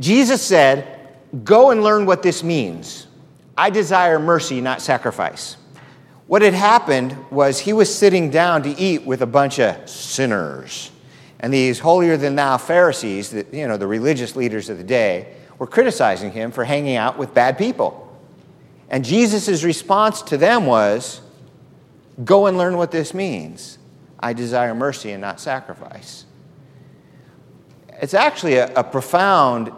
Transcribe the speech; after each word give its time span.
Jesus 0.00 0.42
said, 0.42 0.92
Go 1.44 1.70
and 1.70 1.82
learn 1.82 2.06
what 2.06 2.22
this 2.22 2.42
means. 2.42 3.06
I 3.56 3.70
desire 3.70 4.18
mercy, 4.18 4.60
not 4.60 4.80
sacrifice. 4.80 5.56
What 6.26 6.42
had 6.42 6.54
happened 6.54 7.16
was 7.30 7.60
he 7.60 7.72
was 7.72 7.94
sitting 7.94 8.30
down 8.30 8.62
to 8.64 8.70
eat 8.70 9.04
with 9.04 9.22
a 9.22 9.26
bunch 9.26 9.60
of 9.60 9.88
sinners. 9.88 10.90
And 11.38 11.52
these 11.52 11.78
holier 11.78 12.16
than 12.16 12.34
thou 12.34 12.56
Pharisees, 12.56 13.30
the, 13.30 13.46
you 13.52 13.68
know, 13.68 13.76
the 13.76 13.86
religious 13.86 14.34
leaders 14.34 14.68
of 14.68 14.78
the 14.78 14.84
day, 14.84 15.34
were 15.58 15.66
criticizing 15.66 16.32
him 16.32 16.50
for 16.50 16.64
hanging 16.64 16.96
out 16.96 17.18
with 17.18 17.32
bad 17.34 17.56
people. 17.58 18.02
And 18.88 19.04
Jesus' 19.04 19.62
response 19.62 20.22
to 20.22 20.36
them 20.36 20.66
was, 20.66 21.20
Go 22.24 22.46
and 22.46 22.56
learn 22.56 22.76
what 22.76 22.90
this 22.90 23.12
means. 23.12 23.78
I 24.18 24.32
desire 24.32 24.74
mercy 24.74 25.12
and 25.12 25.20
not 25.20 25.38
sacrifice. 25.38 26.24
It's 28.00 28.14
actually 28.14 28.54
a, 28.54 28.72
a 28.74 28.84
profound, 28.84 29.70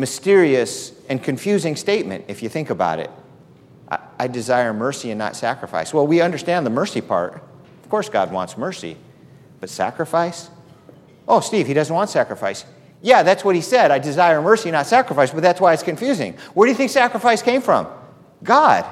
mysterious, 0.00 0.92
and 1.08 1.22
confusing 1.22 1.76
statement 1.76 2.24
if 2.26 2.42
you 2.42 2.48
think 2.48 2.70
about 2.70 2.98
it. 2.98 3.10
I, 3.90 3.98
I 4.18 4.26
desire 4.26 4.72
mercy 4.72 5.10
and 5.10 5.18
not 5.18 5.36
sacrifice. 5.36 5.92
Well, 5.92 6.06
we 6.06 6.20
understand 6.20 6.64
the 6.64 6.70
mercy 6.70 7.00
part. 7.00 7.34
Of 7.84 7.90
course, 7.90 8.08
God 8.08 8.32
wants 8.32 8.56
mercy. 8.56 8.96
But 9.60 9.68
sacrifice? 9.68 10.48
Oh, 11.28 11.40
Steve, 11.40 11.66
he 11.66 11.74
doesn't 11.74 11.94
want 11.94 12.08
sacrifice. 12.10 12.64
Yeah, 13.02 13.22
that's 13.22 13.44
what 13.44 13.54
he 13.54 13.60
said. 13.60 13.90
I 13.90 13.98
desire 13.98 14.40
mercy, 14.42 14.70
not 14.70 14.86
sacrifice, 14.86 15.30
but 15.30 15.42
that's 15.42 15.60
why 15.60 15.74
it's 15.74 15.82
confusing. 15.82 16.34
Where 16.54 16.66
do 16.66 16.70
you 16.70 16.76
think 16.76 16.90
sacrifice 16.90 17.42
came 17.42 17.60
from? 17.60 17.86
God. 18.42 18.86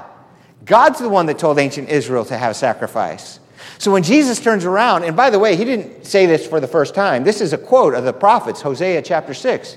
God's 0.64 0.98
the 0.98 1.08
one 1.08 1.26
that 1.26 1.38
told 1.38 1.58
ancient 1.58 1.88
Israel 1.88 2.24
to 2.26 2.36
have 2.36 2.54
sacrifice. 2.56 3.40
So 3.78 3.92
when 3.92 4.02
Jesus 4.02 4.40
turns 4.40 4.64
around, 4.64 5.04
and 5.04 5.16
by 5.16 5.30
the 5.30 5.38
way, 5.38 5.56
he 5.56 5.64
didn't 5.64 6.04
say 6.04 6.26
this 6.26 6.46
for 6.46 6.60
the 6.60 6.68
first 6.68 6.94
time. 6.94 7.24
This 7.24 7.40
is 7.40 7.52
a 7.52 7.58
quote 7.58 7.94
of 7.94 8.04
the 8.04 8.12
prophets, 8.12 8.60
Hosea 8.60 9.02
chapter 9.02 9.34
6. 9.34 9.76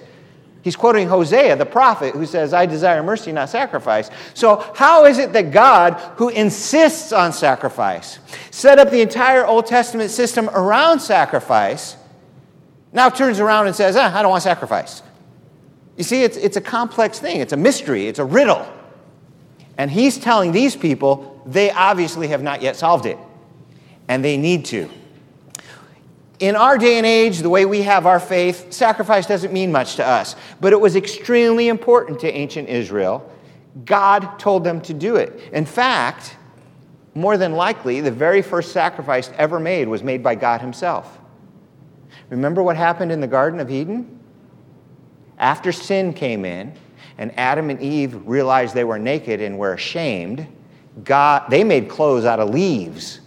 He's 0.64 0.76
quoting 0.76 1.08
Hosea, 1.08 1.56
the 1.56 1.66
prophet, 1.66 2.14
who 2.14 2.26
says, 2.26 2.54
I 2.54 2.68
desire 2.68 3.02
mercy, 3.02 3.32
not 3.32 3.50
sacrifice. 3.50 4.12
So, 4.36 4.58
how 4.76 5.06
is 5.06 5.18
it 5.18 5.34
that 5.34 5.52
God, 5.52 5.94
who 6.18 6.30
insists 6.30 7.12
on 7.12 7.34
sacrifice, 7.34 8.20
set 8.52 8.78
up 8.78 8.92
the 8.92 9.02
entire 9.02 9.46
Old 9.46 9.66
Testament 9.66 10.12
system 10.12 10.50
around 10.50 11.00
sacrifice, 11.00 11.98
now 12.94 13.10
turns 13.10 13.40
around 13.40 13.68
and 13.68 13.76
says, 13.76 13.96
ah, 13.96 14.16
I 14.16 14.22
don't 14.22 14.30
want 14.30 14.44
sacrifice? 14.44 15.02
You 15.98 16.04
see, 16.04 16.24
it's, 16.24 16.38
it's 16.38 16.58
a 16.58 16.62
complex 16.62 17.20
thing, 17.20 17.40
it's 17.42 17.54
a 17.54 17.58
mystery, 17.58 18.08
it's 18.08 18.20
a 18.20 18.26
riddle. 18.26 18.68
And 19.78 19.90
he's 19.90 20.18
telling 20.18 20.52
these 20.52 20.76
people 20.76 21.42
they 21.46 21.72
obviously 21.72 22.28
have 22.28 22.44
not 22.44 22.62
yet 22.62 22.76
solved 22.76 23.08
it, 23.08 23.18
and 24.08 24.24
they 24.24 24.38
need 24.38 24.66
to. 24.66 24.90
In 26.42 26.56
our 26.56 26.80
day 26.80 26.98
and 26.98 27.06
age, 27.06 27.40
the 27.40 27.52
way 27.52 27.66
we 27.66 27.84
have 27.84 28.08
our 28.08 28.20
faith, 28.20 28.74
sacrifice 28.74 29.28
doesn't 29.28 29.54
mean 29.54 29.72
much 29.72 29.96
to 29.98 30.06
us, 30.06 30.36
but 30.60 30.74
it 30.74 30.82
was 30.82 30.96
extremely 30.96 31.68
important 31.68 32.20
to 32.22 32.36
ancient 32.36 32.68
Israel. 32.68 33.32
God 33.86 34.40
told 34.40 34.64
them 34.64 34.82
to 34.82 34.94
do 34.94 35.18
it. 35.18 35.40
In 35.54 35.66
fact, 35.66 36.36
more 37.14 37.38
than 37.38 37.54
likely, 37.54 38.02
the 38.02 38.10
very 38.10 38.42
first 38.42 38.72
sacrifice 38.72 39.30
ever 39.38 39.60
made 39.60 39.88
was 39.88 40.02
made 40.02 40.24
by 40.24 40.34
God 40.34 40.62
Himself. 40.62 41.20
Remember 42.32 42.64
what 42.64 42.76
happened 42.76 43.12
in 43.12 43.22
the 43.22 43.28
Garden 43.28 43.60
of 43.60 43.70
Eden? 43.70 44.20
After 45.38 45.72
sin 45.72 46.12
came 46.12 46.44
in, 46.44 46.74
and 47.20 47.38
Adam 47.38 47.70
and 47.70 47.80
Eve 47.80 48.20
realized 48.26 48.74
they 48.74 48.84
were 48.84 48.98
naked 48.98 49.42
and 49.42 49.60
were 49.60 49.74
ashamed, 49.74 50.48
God, 51.04 51.52
they 51.52 51.64
made 51.64 51.88
clothes 51.88 52.26
out 52.26 52.40
of 52.40 52.50
leaves. 52.50 53.20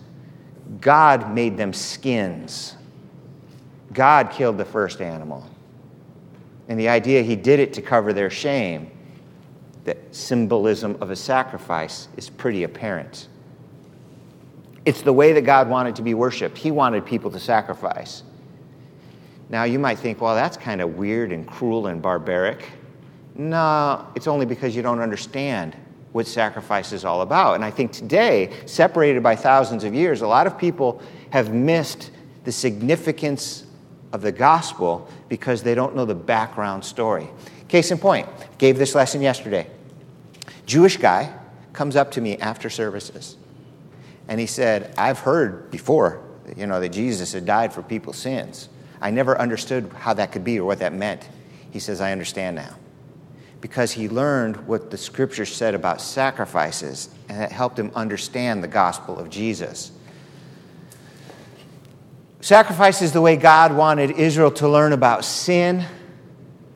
God 0.80 1.32
made 1.32 1.56
them 1.56 1.72
skins. 1.72 2.73
God 3.94 4.30
killed 4.30 4.58
the 4.58 4.64
first 4.64 5.00
animal. 5.00 5.48
And 6.68 6.78
the 6.78 6.88
idea 6.88 7.22
he 7.22 7.36
did 7.36 7.60
it 7.60 7.72
to 7.74 7.82
cover 7.82 8.12
their 8.12 8.30
shame, 8.30 8.90
the 9.84 9.96
symbolism 10.10 10.96
of 11.00 11.10
a 11.10 11.16
sacrifice, 11.16 12.08
is 12.16 12.28
pretty 12.28 12.64
apparent. 12.64 13.28
It's 14.84 15.02
the 15.02 15.12
way 15.12 15.32
that 15.32 15.42
God 15.42 15.68
wanted 15.68 15.96
to 15.96 16.02
be 16.02 16.14
worshiped. 16.14 16.58
He 16.58 16.70
wanted 16.70 17.06
people 17.06 17.30
to 17.30 17.40
sacrifice. 17.40 18.22
Now, 19.48 19.64
you 19.64 19.78
might 19.78 19.98
think, 19.98 20.20
well, 20.20 20.34
that's 20.34 20.56
kind 20.56 20.80
of 20.80 20.96
weird 20.96 21.32
and 21.32 21.46
cruel 21.46 21.86
and 21.86 22.02
barbaric. 22.02 22.64
No, 23.34 24.06
it's 24.14 24.26
only 24.26 24.46
because 24.46 24.74
you 24.74 24.82
don't 24.82 25.00
understand 25.00 25.76
what 26.12 26.26
sacrifice 26.26 26.92
is 26.92 27.04
all 27.04 27.22
about. 27.22 27.56
And 27.56 27.64
I 27.64 27.70
think 27.70 27.92
today, 27.92 28.52
separated 28.66 29.22
by 29.22 29.36
thousands 29.36 29.84
of 29.84 29.94
years, 29.94 30.22
a 30.22 30.26
lot 30.26 30.46
of 30.46 30.56
people 30.56 31.02
have 31.30 31.52
missed 31.52 32.10
the 32.44 32.52
significance 32.52 33.66
of 34.14 34.22
the 34.22 34.32
gospel 34.32 35.06
because 35.28 35.62
they 35.62 35.74
don't 35.74 35.94
know 35.94 36.04
the 36.04 36.14
background 36.14 36.84
story. 36.84 37.28
Case 37.68 37.90
in 37.90 37.98
point, 37.98 38.28
gave 38.56 38.78
this 38.78 38.94
lesson 38.94 39.20
yesterday. 39.20 39.66
Jewish 40.64 40.96
guy 40.96 41.36
comes 41.72 41.96
up 41.96 42.12
to 42.12 42.20
me 42.20 42.38
after 42.38 42.70
services 42.70 43.36
and 44.28 44.40
he 44.40 44.46
said, 44.46 44.94
I've 44.96 45.18
heard 45.18 45.70
before, 45.70 46.22
you 46.56 46.66
know, 46.66 46.80
that 46.80 46.90
Jesus 46.90 47.32
had 47.32 47.44
died 47.44 47.72
for 47.72 47.82
people's 47.82 48.16
sins. 48.16 48.68
I 49.00 49.10
never 49.10 49.38
understood 49.38 49.90
how 49.92 50.14
that 50.14 50.32
could 50.32 50.44
be 50.44 50.58
or 50.58 50.64
what 50.64 50.78
that 50.78 50.94
meant. 50.94 51.28
He 51.72 51.80
says, 51.80 52.00
I 52.00 52.12
understand 52.12 52.56
now 52.56 52.76
because 53.60 53.92
he 53.92 54.10
learned 54.10 54.54
what 54.66 54.90
the 54.90 54.98
scripture 54.98 55.46
said 55.46 55.74
about 55.74 55.98
sacrifices, 55.98 57.08
and 57.30 57.42
it 57.42 57.50
helped 57.50 57.78
him 57.78 57.90
understand 57.94 58.62
the 58.62 58.68
gospel 58.68 59.18
of 59.18 59.30
Jesus. 59.30 59.90
Sacrifice 62.44 63.00
is 63.00 63.12
the 63.12 63.22
way 63.22 63.36
God 63.36 63.74
wanted 63.74 64.10
Israel 64.10 64.50
to 64.50 64.68
learn 64.68 64.92
about 64.92 65.24
sin, 65.24 65.82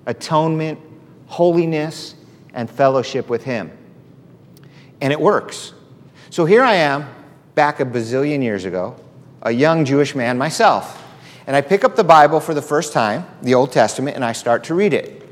atonement, 0.06 0.80
holiness, 1.26 2.14
and 2.54 2.70
fellowship 2.70 3.28
with 3.28 3.44
Him. 3.44 3.70
And 5.02 5.12
it 5.12 5.20
works. 5.20 5.74
So 6.30 6.46
here 6.46 6.62
I 6.62 6.76
am, 6.76 7.06
back 7.54 7.80
a 7.80 7.84
bazillion 7.84 8.42
years 8.42 8.64
ago, 8.64 8.96
a 9.42 9.50
young 9.50 9.84
Jewish 9.84 10.14
man 10.14 10.38
myself. 10.38 11.04
And 11.46 11.54
I 11.54 11.60
pick 11.60 11.84
up 11.84 11.96
the 11.96 12.02
Bible 12.02 12.40
for 12.40 12.54
the 12.54 12.62
first 12.62 12.94
time, 12.94 13.26
the 13.42 13.52
Old 13.52 13.70
Testament, 13.70 14.16
and 14.16 14.24
I 14.24 14.32
start 14.32 14.64
to 14.64 14.74
read 14.74 14.94
it. 14.94 15.28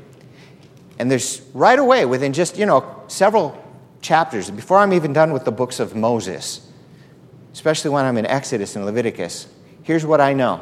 And 0.99 1.09
there's 1.09 1.41
right 1.55 1.79
away, 1.79 2.05
within 2.05 2.31
just, 2.31 2.59
you 2.59 2.67
know, 2.67 3.01
several 3.07 3.59
chapters, 4.01 4.51
before 4.51 4.77
I'm 4.77 4.93
even 4.93 5.13
done 5.13 5.33
with 5.33 5.45
the 5.45 5.51
books 5.51 5.79
of 5.79 5.95
Moses, 5.95 6.61
especially 7.53 7.89
when 7.89 8.05
I'm 8.05 8.19
in 8.19 8.27
Exodus 8.27 8.75
and 8.75 8.85
Leviticus, 8.85 9.47
here's 9.87 10.05
what 10.05 10.19
I 10.19 10.33
know 10.33 10.61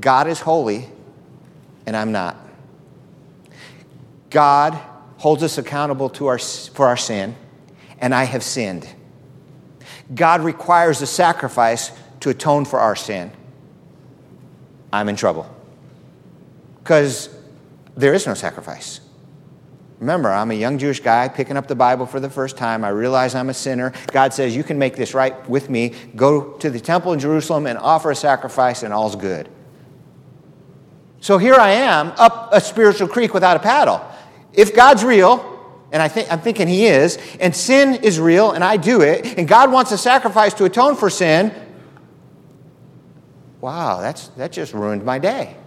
God 0.00 0.26
is 0.26 0.40
holy, 0.40 0.88
and 1.84 1.94
I'm 1.94 2.12
not. 2.12 2.34
God 4.30 4.72
holds 5.18 5.42
us 5.42 5.58
accountable 5.58 6.08
to 6.10 6.28
our, 6.28 6.38
for 6.38 6.86
our 6.86 6.96
sin, 6.96 7.36
and 7.98 8.14
I 8.14 8.24
have 8.24 8.42
sinned. 8.42 8.88
God 10.14 10.40
requires 10.40 11.02
a 11.02 11.06
sacrifice 11.06 11.92
to 12.20 12.30
atone 12.30 12.64
for 12.64 12.80
our 12.80 12.96
sin. 12.96 13.30
I'm 14.90 15.10
in 15.10 15.16
trouble. 15.16 15.54
Because 16.78 17.28
there 17.96 18.14
is 18.14 18.26
no 18.26 18.32
sacrifice. 18.32 19.00
Remember, 20.00 20.30
I'm 20.30 20.50
a 20.50 20.54
young 20.54 20.78
Jewish 20.78 21.00
guy 21.00 21.28
picking 21.28 21.58
up 21.58 21.66
the 21.66 21.74
Bible 21.74 22.06
for 22.06 22.20
the 22.20 22.30
first 22.30 22.56
time. 22.56 22.84
I 22.84 22.88
realize 22.88 23.34
I'm 23.34 23.50
a 23.50 23.54
sinner. 23.54 23.92
God 24.12 24.32
says, 24.32 24.56
You 24.56 24.64
can 24.64 24.78
make 24.78 24.96
this 24.96 25.12
right 25.12 25.48
with 25.48 25.68
me. 25.68 25.92
Go 26.16 26.52
to 26.54 26.70
the 26.70 26.80
temple 26.80 27.12
in 27.12 27.20
Jerusalem 27.20 27.66
and 27.66 27.78
offer 27.78 28.10
a 28.10 28.16
sacrifice, 28.16 28.82
and 28.82 28.94
all's 28.94 29.14
good. 29.14 29.46
So 31.20 31.36
here 31.36 31.54
I 31.54 31.72
am 31.72 32.14
up 32.16 32.48
a 32.50 32.62
spiritual 32.62 33.08
creek 33.08 33.34
without 33.34 33.58
a 33.58 33.60
paddle. 33.60 34.02
If 34.54 34.74
God's 34.74 35.04
real, 35.04 35.46
and 35.92 36.00
I 36.00 36.08
think, 36.08 36.32
I'm 36.32 36.40
thinking 36.40 36.66
He 36.66 36.86
is, 36.86 37.18
and 37.38 37.54
sin 37.54 38.02
is 38.02 38.18
real, 38.18 38.52
and 38.52 38.64
I 38.64 38.78
do 38.78 39.02
it, 39.02 39.38
and 39.38 39.46
God 39.46 39.70
wants 39.70 39.92
a 39.92 39.98
sacrifice 39.98 40.54
to 40.54 40.64
atone 40.64 40.96
for 40.96 41.10
sin, 41.10 41.52
wow, 43.60 44.00
that's, 44.00 44.28
that 44.28 44.50
just 44.50 44.72
ruined 44.72 45.04
my 45.04 45.18
day. 45.18 45.58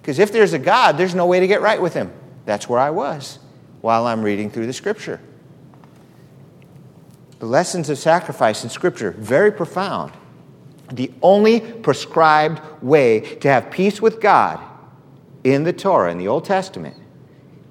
Because 0.00 0.20
if 0.20 0.30
there's 0.30 0.52
a 0.52 0.58
God, 0.60 0.96
there's 0.96 1.16
no 1.16 1.26
way 1.26 1.40
to 1.40 1.48
get 1.48 1.62
right 1.62 1.82
with 1.82 1.94
Him. 1.94 2.12
That's 2.44 2.68
where 2.68 2.78
I 2.78 2.90
was 2.90 3.40
while 3.86 4.08
I'm 4.08 4.20
reading 4.20 4.50
through 4.50 4.66
the 4.66 4.72
Scripture. 4.72 5.20
The 7.38 7.46
lessons 7.46 7.88
of 7.88 7.98
sacrifice 7.98 8.64
in 8.64 8.68
Scripture, 8.68 9.12
very 9.12 9.52
profound. 9.52 10.12
The 10.90 11.12
only 11.22 11.60
prescribed 11.60 12.60
way 12.82 13.20
to 13.36 13.48
have 13.48 13.70
peace 13.70 14.02
with 14.02 14.20
God 14.20 14.58
in 15.44 15.62
the 15.62 15.72
Torah, 15.72 16.10
in 16.10 16.18
the 16.18 16.26
Old 16.26 16.44
Testament, 16.44 16.96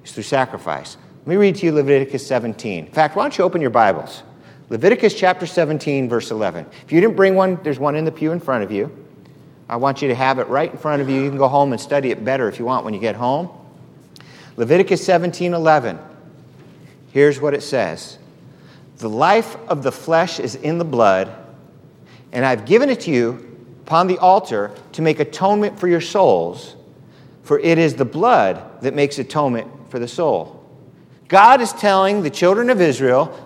is 0.06 0.12
through 0.12 0.22
sacrifice. 0.22 0.96
Let 1.18 1.26
me 1.26 1.36
read 1.36 1.56
to 1.56 1.66
you 1.66 1.72
Leviticus 1.72 2.26
17. 2.26 2.86
In 2.86 2.92
fact, 2.92 3.14
why 3.14 3.24
don't 3.24 3.36
you 3.36 3.44
open 3.44 3.60
your 3.60 3.68
Bibles? 3.68 4.22
Leviticus 4.70 5.12
chapter 5.12 5.44
17, 5.44 6.08
verse 6.08 6.30
11. 6.30 6.64
If 6.86 6.92
you 6.92 7.02
didn't 7.02 7.16
bring 7.16 7.34
one, 7.34 7.62
there's 7.62 7.78
one 7.78 7.94
in 7.94 8.06
the 8.06 8.12
pew 8.12 8.32
in 8.32 8.40
front 8.40 8.64
of 8.64 8.72
you. 8.72 8.90
I 9.68 9.76
want 9.76 10.00
you 10.00 10.08
to 10.08 10.14
have 10.14 10.38
it 10.38 10.48
right 10.48 10.72
in 10.72 10.78
front 10.78 11.02
of 11.02 11.10
you. 11.10 11.20
You 11.20 11.28
can 11.28 11.36
go 11.36 11.48
home 11.48 11.72
and 11.72 11.80
study 11.80 12.10
it 12.10 12.24
better 12.24 12.48
if 12.48 12.58
you 12.58 12.64
want 12.64 12.86
when 12.86 12.94
you 12.94 13.00
get 13.00 13.16
home. 13.16 13.50
Leviticus 14.56 15.04
17 15.04 15.52
11. 15.52 15.98
Here's 17.12 17.40
what 17.40 17.54
it 17.54 17.62
says 17.62 18.18
The 18.98 19.08
life 19.08 19.56
of 19.68 19.82
the 19.82 19.92
flesh 19.92 20.40
is 20.40 20.54
in 20.54 20.78
the 20.78 20.84
blood, 20.84 21.34
and 22.32 22.44
I've 22.44 22.64
given 22.64 22.88
it 22.88 23.00
to 23.00 23.10
you 23.10 23.56
upon 23.84 24.06
the 24.06 24.18
altar 24.18 24.72
to 24.92 25.02
make 25.02 25.20
atonement 25.20 25.78
for 25.78 25.88
your 25.88 26.00
souls, 26.00 26.76
for 27.42 27.58
it 27.58 27.78
is 27.78 27.94
the 27.94 28.04
blood 28.04 28.82
that 28.82 28.94
makes 28.94 29.18
atonement 29.18 29.70
for 29.90 29.98
the 29.98 30.08
soul. 30.08 30.64
God 31.28 31.60
is 31.60 31.72
telling 31.72 32.22
the 32.22 32.30
children 32.30 32.70
of 32.70 32.80
Israel, 32.80 33.36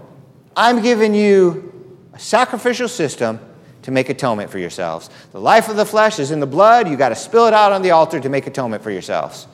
I'm 0.56 0.82
giving 0.82 1.14
you 1.14 1.72
a 2.12 2.18
sacrificial 2.18 2.88
system 2.88 3.40
to 3.82 3.90
make 3.90 4.08
atonement 4.08 4.50
for 4.50 4.58
yourselves. 4.58 5.08
The 5.32 5.40
life 5.40 5.68
of 5.68 5.76
the 5.76 5.86
flesh 5.86 6.18
is 6.18 6.30
in 6.30 6.40
the 6.40 6.46
blood. 6.46 6.88
You 6.88 6.96
got 6.96 7.10
to 7.10 7.16
spill 7.16 7.46
it 7.46 7.54
out 7.54 7.72
on 7.72 7.82
the 7.82 7.92
altar 7.92 8.20
to 8.20 8.28
make 8.28 8.46
atonement 8.46 8.82
for 8.82 8.90
yourselves. 8.90 9.46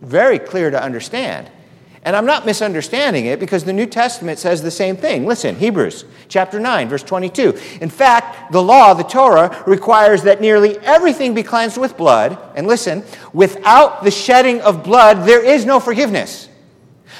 Very 0.00 0.38
clear 0.38 0.70
to 0.70 0.82
understand. 0.82 1.50
And 2.02 2.16
I'm 2.16 2.24
not 2.24 2.46
misunderstanding 2.46 3.26
it 3.26 3.38
because 3.38 3.64
the 3.64 3.74
New 3.74 3.84
Testament 3.84 4.38
says 4.38 4.62
the 4.62 4.70
same 4.70 4.96
thing. 4.96 5.26
Listen, 5.26 5.54
Hebrews 5.54 6.06
chapter 6.28 6.58
9, 6.58 6.88
verse 6.88 7.02
22. 7.02 7.58
In 7.82 7.90
fact, 7.90 8.52
the 8.52 8.62
law, 8.62 8.94
the 8.94 9.04
Torah, 9.04 9.62
requires 9.66 10.22
that 10.22 10.40
nearly 10.40 10.78
everything 10.78 11.34
be 11.34 11.42
cleansed 11.42 11.76
with 11.76 11.98
blood. 11.98 12.38
And 12.56 12.66
listen, 12.66 13.04
without 13.34 14.02
the 14.02 14.10
shedding 14.10 14.62
of 14.62 14.82
blood, 14.82 15.26
there 15.26 15.44
is 15.44 15.66
no 15.66 15.78
forgiveness. 15.78 16.48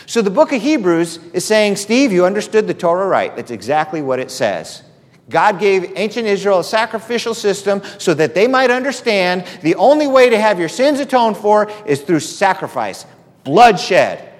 So 0.06 0.22
the 0.22 0.30
book 0.30 0.52
of 0.52 0.62
Hebrews 0.62 1.18
is 1.34 1.44
saying, 1.44 1.76
Steve, 1.76 2.10
you 2.10 2.24
understood 2.24 2.66
the 2.66 2.74
Torah 2.74 3.06
right. 3.06 3.36
That's 3.36 3.50
exactly 3.50 4.00
what 4.00 4.18
it 4.18 4.30
says. 4.30 4.82
God 5.30 5.58
gave 5.58 5.92
ancient 5.96 6.26
Israel 6.26 6.58
a 6.58 6.64
sacrificial 6.64 7.34
system 7.34 7.82
so 7.98 8.12
that 8.14 8.34
they 8.34 8.46
might 8.46 8.70
understand 8.70 9.46
the 9.62 9.76
only 9.76 10.06
way 10.06 10.28
to 10.28 10.38
have 10.38 10.58
your 10.58 10.68
sins 10.68 11.00
atoned 11.00 11.36
for 11.36 11.70
is 11.86 12.02
through 12.02 12.20
sacrifice, 12.20 13.06
bloodshed. 13.44 14.32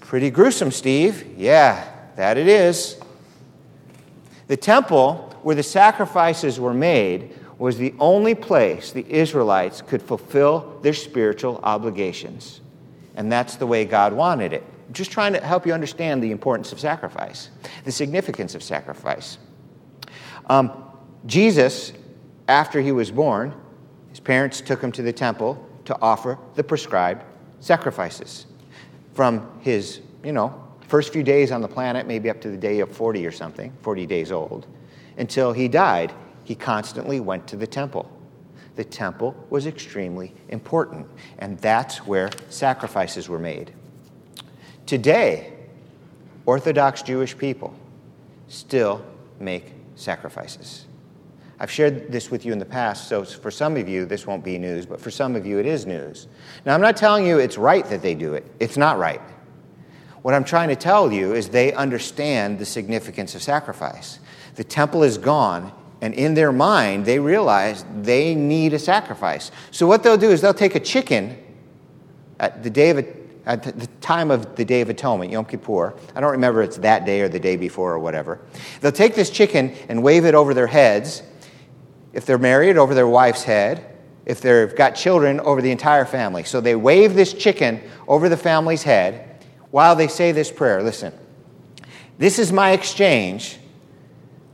Pretty 0.00 0.30
gruesome, 0.30 0.70
Steve. 0.70 1.34
Yeah, 1.36 1.88
that 2.16 2.36
it 2.36 2.48
is. 2.48 2.98
The 4.48 4.56
temple 4.56 5.34
where 5.42 5.54
the 5.54 5.62
sacrifices 5.62 6.58
were 6.58 6.74
made 6.74 7.34
was 7.58 7.76
the 7.76 7.94
only 7.98 8.34
place 8.34 8.92
the 8.92 9.06
Israelites 9.08 9.82
could 9.82 10.02
fulfill 10.02 10.78
their 10.82 10.94
spiritual 10.94 11.60
obligations. 11.62 12.60
And 13.16 13.30
that's 13.30 13.56
the 13.56 13.66
way 13.66 13.84
God 13.84 14.12
wanted 14.12 14.52
it. 14.52 14.64
Just 14.92 15.10
trying 15.10 15.32
to 15.34 15.40
help 15.40 15.66
you 15.66 15.72
understand 15.72 16.22
the 16.22 16.30
importance 16.30 16.72
of 16.72 16.80
sacrifice, 16.80 17.50
the 17.84 17.92
significance 17.92 18.54
of 18.54 18.62
sacrifice. 18.62 19.38
Um, 20.48 20.84
Jesus, 21.26 21.92
after 22.48 22.80
he 22.80 22.92
was 22.92 23.10
born, 23.10 23.54
his 24.08 24.20
parents 24.20 24.60
took 24.60 24.80
him 24.82 24.92
to 24.92 25.02
the 25.02 25.12
temple 25.12 25.64
to 25.84 25.96
offer 26.00 26.38
the 26.54 26.64
prescribed 26.64 27.24
sacrifices 27.60 28.46
from 29.14 29.60
his, 29.60 30.00
you 30.24 30.32
know, 30.32 30.64
first 30.86 31.12
few 31.12 31.22
days 31.22 31.52
on 31.52 31.60
the 31.60 31.68
planet, 31.68 32.06
maybe 32.06 32.30
up 32.30 32.40
to 32.40 32.50
the 32.50 32.56
day 32.56 32.80
of 32.80 32.90
40 32.90 33.26
or 33.26 33.30
something, 33.30 33.72
40 33.82 34.06
days 34.06 34.32
old, 34.32 34.66
until 35.18 35.52
he 35.52 35.68
died, 35.68 36.12
he 36.44 36.54
constantly 36.54 37.20
went 37.20 37.46
to 37.48 37.56
the 37.56 37.66
temple. 37.66 38.10
The 38.76 38.84
temple 38.84 39.34
was 39.50 39.66
extremely 39.66 40.34
important, 40.48 41.06
and 41.40 41.58
that's 41.58 42.06
where 42.06 42.30
sacrifices 42.48 43.28
were 43.28 43.38
made. 43.38 43.72
Today, 44.88 45.52
Orthodox 46.46 47.02
Jewish 47.02 47.36
people 47.36 47.74
still 48.48 49.04
make 49.38 49.74
sacrifices. 49.96 50.86
I've 51.60 51.70
shared 51.70 52.10
this 52.10 52.30
with 52.30 52.46
you 52.46 52.54
in 52.54 52.58
the 52.58 52.64
past, 52.64 53.06
so 53.06 53.22
for 53.22 53.50
some 53.50 53.76
of 53.76 53.86
you, 53.86 54.06
this 54.06 54.26
won't 54.26 54.42
be 54.42 54.56
news, 54.56 54.86
but 54.86 54.98
for 54.98 55.10
some 55.10 55.36
of 55.36 55.44
you, 55.44 55.58
it 55.58 55.66
is 55.66 55.84
news. 55.84 56.26
Now, 56.64 56.74
I'm 56.74 56.80
not 56.80 56.96
telling 56.96 57.26
you 57.26 57.38
it's 57.38 57.58
right 57.58 57.84
that 57.90 58.00
they 58.00 58.14
do 58.14 58.32
it, 58.32 58.46
it's 58.60 58.78
not 58.78 58.98
right. 58.98 59.20
What 60.22 60.32
I'm 60.32 60.42
trying 60.42 60.70
to 60.70 60.76
tell 60.76 61.12
you 61.12 61.34
is 61.34 61.50
they 61.50 61.74
understand 61.74 62.58
the 62.58 62.64
significance 62.64 63.34
of 63.34 63.42
sacrifice. 63.42 64.20
The 64.54 64.64
temple 64.64 65.02
is 65.02 65.18
gone, 65.18 65.70
and 66.00 66.14
in 66.14 66.32
their 66.32 66.50
mind, 66.50 67.04
they 67.04 67.18
realize 67.18 67.84
they 68.00 68.34
need 68.34 68.72
a 68.72 68.78
sacrifice. 68.78 69.50
So, 69.70 69.86
what 69.86 70.02
they'll 70.02 70.16
do 70.16 70.30
is 70.30 70.40
they'll 70.40 70.54
take 70.54 70.76
a 70.76 70.80
chicken 70.80 71.36
at 72.40 72.62
the 72.62 72.70
day 72.70 72.88
of 72.88 73.17
Uh, 73.48 73.52
at 73.52 73.62
the 73.62 73.86
time 74.02 74.30
of 74.30 74.56
the 74.56 74.64
Day 74.64 74.82
of 74.82 74.90
Atonement, 74.90 75.32
Yom 75.32 75.46
Kippur. 75.46 75.94
I 76.14 76.20
don't 76.20 76.32
remember 76.32 76.62
it's 76.62 76.76
that 76.78 77.06
day 77.06 77.22
or 77.22 77.30
the 77.30 77.40
day 77.40 77.56
before 77.56 77.94
or 77.94 77.98
whatever. 77.98 78.40
They'll 78.82 78.92
take 78.92 79.14
this 79.14 79.30
chicken 79.30 79.74
and 79.88 80.02
wave 80.02 80.26
it 80.26 80.34
over 80.34 80.52
their 80.52 80.66
heads 80.66 81.22
if 82.12 82.26
they're 82.26 82.36
married, 82.36 82.76
over 82.76 82.94
their 82.94 83.08
wife's 83.08 83.44
head. 83.44 83.96
If 84.26 84.42
they've 84.42 84.76
got 84.76 84.90
children, 84.94 85.40
over 85.40 85.62
the 85.62 85.70
entire 85.70 86.04
family. 86.04 86.44
So 86.44 86.60
they 86.60 86.76
wave 86.76 87.14
this 87.14 87.32
chicken 87.32 87.80
over 88.06 88.28
the 88.28 88.36
family's 88.36 88.82
head 88.82 89.42
while 89.70 89.96
they 89.96 90.08
say 90.08 90.32
this 90.32 90.52
prayer. 90.52 90.82
Listen, 90.82 91.14
this 92.18 92.38
is 92.38 92.52
my 92.52 92.72
exchange. 92.72 93.58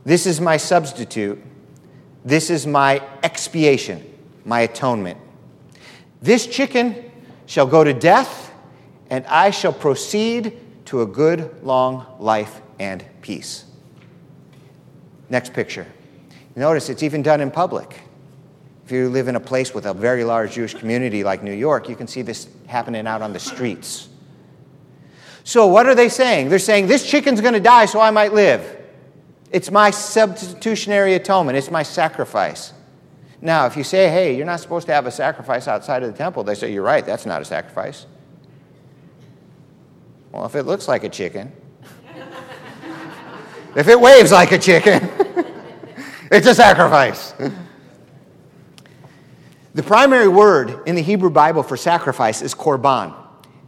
This 0.05 0.25
is 0.25 0.39
my 0.39 0.55
substitute. 0.55 1.43
This 2.23 2.49
is 2.49 2.65
my 2.65 3.01
expiation, 3.21 4.01
my 4.45 4.61
atonement. 4.61 5.19
This 6.21 6.47
chicken 6.47 7.11
shall 7.45 7.67
go 7.67 7.83
to 7.83 7.93
death, 7.93 8.53
and 9.09 9.25
I 9.25 9.51
shall 9.51 9.73
proceed 9.73 10.59
to 10.85 11.01
a 11.01 11.05
good, 11.05 11.63
long 11.63 12.05
life 12.19 12.61
and 12.79 13.03
peace. 13.21 13.65
Next 15.29 15.53
picture. 15.53 15.87
Notice 16.55 16.89
it's 16.89 17.03
even 17.03 17.21
done 17.21 17.41
in 17.41 17.51
public. 17.51 18.01
If 18.85 18.91
you 18.91 19.09
live 19.09 19.27
in 19.27 19.35
a 19.35 19.39
place 19.39 19.73
with 19.73 19.87
a 19.87 19.93
very 19.93 20.23
large 20.23 20.53
Jewish 20.53 20.75
community 20.75 21.23
like 21.23 21.41
New 21.41 21.53
York, 21.53 21.89
you 21.89 21.95
can 21.95 22.07
see 22.07 22.21
this 22.21 22.47
happening 22.67 23.07
out 23.07 23.21
on 23.21 23.33
the 23.33 23.39
streets. 23.39 24.09
So, 25.43 25.67
what 25.67 25.87
are 25.87 25.95
they 25.95 26.09
saying? 26.09 26.49
They're 26.49 26.59
saying, 26.59 26.87
This 26.87 27.09
chicken's 27.09 27.41
going 27.41 27.53
to 27.53 27.59
die 27.59 27.85
so 27.85 27.99
I 27.99 28.11
might 28.11 28.33
live. 28.33 28.83
It's 29.51 29.71
my 29.71 29.89
substitutionary 29.89 31.15
atonement, 31.15 31.57
it's 31.57 31.71
my 31.71 31.83
sacrifice. 31.83 32.73
Now, 33.41 33.65
if 33.65 33.75
you 33.75 33.83
say, 33.83 34.09
Hey, 34.09 34.35
you're 34.35 34.45
not 34.45 34.59
supposed 34.59 34.87
to 34.87 34.93
have 34.93 35.07
a 35.07 35.11
sacrifice 35.11 35.67
outside 35.67 36.03
of 36.03 36.11
the 36.11 36.17
temple, 36.17 36.43
they 36.43 36.55
say, 36.55 36.71
You're 36.71 36.83
right, 36.83 37.05
that's 37.05 37.25
not 37.25 37.41
a 37.41 37.45
sacrifice. 37.45 38.05
Well, 40.35 40.45
if 40.45 40.55
it 40.55 40.63
looks 40.63 40.89
like 40.89 41.05
a 41.05 41.09
chicken, 41.09 41.49
if 43.73 43.87
it 43.87 43.97
waves 43.97 44.33
like 44.33 44.51
a 44.51 44.59
chicken, 44.59 45.09
It's 46.31 46.45
a 46.47 46.53
sacrifice. 46.55 47.33
the 49.73 49.83
primary 49.83 50.27
word 50.27 50.81
in 50.85 50.95
the 50.95 51.01
Hebrew 51.01 51.29
Bible 51.29 51.63
for 51.63 51.77
sacrifice 51.77 52.41
is 52.41 52.53
korban. 52.53 53.15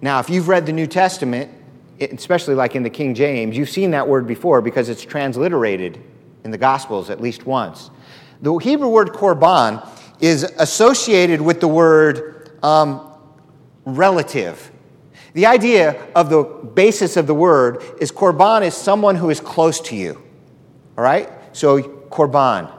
Now, 0.01 0.19
if 0.19 0.29
you've 0.29 0.49
read 0.49 0.65
the 0.65 0.73
New 0.73 0.87
Testament, 0.87 1.49
especially 2.01 2.55
like 2.55 2.75
in 2.75 2.83
the 2.83 2.89
King 2.89 3.15
James, 3.15 3.55
you've 3.55 3.69
seen 3.69 3.91
that 3.91 4.05
word 4.05 4.27
before 4.27 4.61
because 4.61 4.89
it's 4.89 5.05
transliterated 5.05 6.01
in 6.43 6.51
the 6.51 6.57
Gospels 6.57 7.09
at 7.09 7.21
least 7.21 7.45
once. 7.45 7.91
The 8.41 8.57
Hebrew 8.57 8.89
word 8.89 9.09
korban 9.09 9.87
is 10.19 10.43
associated 10.43 11.39
with 11.39 11.61
the 11.61 11.69
word 11.69 12.59
um, 12.61 13.09
relative. 13.85 14.71
The 15.33 15.45
idea 15.45 16.07
of 16.15 16.29
the 16.29 16.43
basis 16.43 17.17
of 17.17 17.27
the 17.27 17.33
word 17.33 17.83
is 17.99 18.11
korban 18.11 18.65
is 18.65 18.73
someone 18.73 19.15
who 19.15 19.29
is 19.29 19.39
close 19.39 19.79
to 19.81 19.95
you. 19.95 20.21
All 20.97 21.03
right? 21.03 21.29
So 21.53 21.81
korban, 21.81 22.71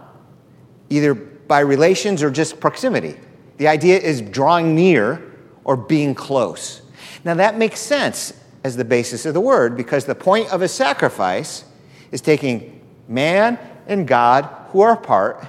either 0.90 1.14
by 1.14 1.60
relations 1.60 2.22
or 2.22 2.30
just 2.30 2.60
proximity. 2.60 3.16
The 3.56 3.68
idea 3.68 3.98
is 3.98 4.20
drawing 4.20 4.74
near 4.74 5.34
or 5.64 5.76
being 5.76 6.14
close. 6.14 6.82
Now, 7.24 7.34
that 7.34 7.58
makes 7.58 7.80
sense 7.80 8.32
as 8.64 8.76
the 8.76 8.84
basis 8.84 9.26
of 9.26 9.34
the 9.34 9.40
word 9.40 9.76
because 9.76 10.04
the 10.04 10.14
point 10.14 10.52
of 10.52 10.62
a 10.62 10.68
sacrifice 10.68 11.64
is 12.12 12.20
taking 12.20 12.80
man 13.08 13.58
and 13.86 14.06
God 14.06 14.44
who 14.70 14.80
are 14.80 14.92
apart 14.92 15.46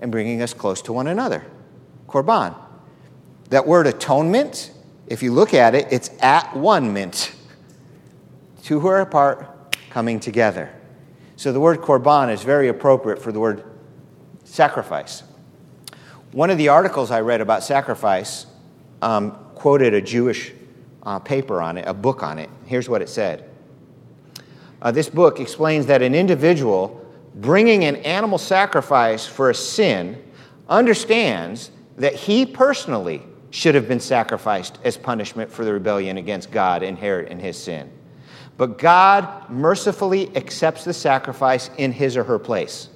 and 0.00 0.12
bringing 0.12 0.42
us 0.42 0.54
close 0.54 0.82
to 0.82 0.92
one 0.92 1.06
another. 1.06 1.44
Korban. 2.08 2.54
That 3.50 3.66
word 3.66 3.86
atonement, 3.86 4.70
if 5.10 5.24
you 5.24 5.32
look 5.32 5.52
at 5.52 5.74
it, 5.74 5.88
it's 5.90 6.08
at 6.20 6.56
one 6.56 6.94
mint. 6.94 7.34
Two 8.62 8.78
who 8.78 8.86
are 8.86 9.00
apart 9.00 9.76
coming 9.90 10.20
together. 10.20 10.72
So 11.36 11.52
the 11.52 11.58
word 11.58 11.80
korban 11.80 12.32
is 12.32 12.42
very 12.42 12.68
appropriate 12.68 13.20
for 13.20 13.32
the 13.32 13.40
word 13.40 13.64
sacrifice. 14.44 15.24
One 16.30 16.48
of 16.48 16.58
the 16.58 16.68
articles 16.68 17.10
I 17.10 17.22
read 17.22 17.40
about 17.40 17.64
sacrifice 17.64 18.46
um, 19.02 19.32
quoted 19.56 19.94
a 19.94 20.00
Jewish 20.00 20.52
uh, 21.02 21.18
paper 21.18 21.60
on 21.60 21.76
it, 21.76 21.88
a 21.88 21.94
book 21.94 22.22
on 22.22 22.38
it. 22.38 22.48
Here's 22.66 22.88
what 22.88 23.02
it 23.02 23.08
said. 23.08 23.50
Uh, 24.80 24.92
this 24.92 25.08
book 25.08 25.40
explains 25.40 25.86
that 25.86 26.02
an 26.02 26.14
individual 26.14 27.04
bringing 27.34 27.84
an 27.84 27.96
animal 27.96 28.38
sacrifice 28.38 29.26
for 29.26 29.50
a 29.50 29.54
sin 29.54 30.22
understands 30.68 31.72
that 31.96 32.14
he 32.14 32.46
personally 32.46 33.22
should 33.50 33.74
have 33.74 33.88
been 33.88 34.00
sacrificed 34.00 34.78
as 34.84 34.96
punishment 34.96 35.50
for 35.50 35.64
the 35.64 35.72
rebellion 35.72 36.16
against 36.16 36.50
God 36.50 36.82
and 36.82 36.96
inherent 36.96 37.28
in 37.28 37.38
his 37.38 37.56
sin. 37.56 37.90
But 38.56 38.78
God 38.78 39.48
mercifully 39.50 40.34
accepts 40.36 40.84
the 40.84 40.92
sacrifice 40.92 41.70
in 41.78 41.92
his 41.92 42.16
or 42.16 42.24
her 42.24 42.38
place. 42.38 42.88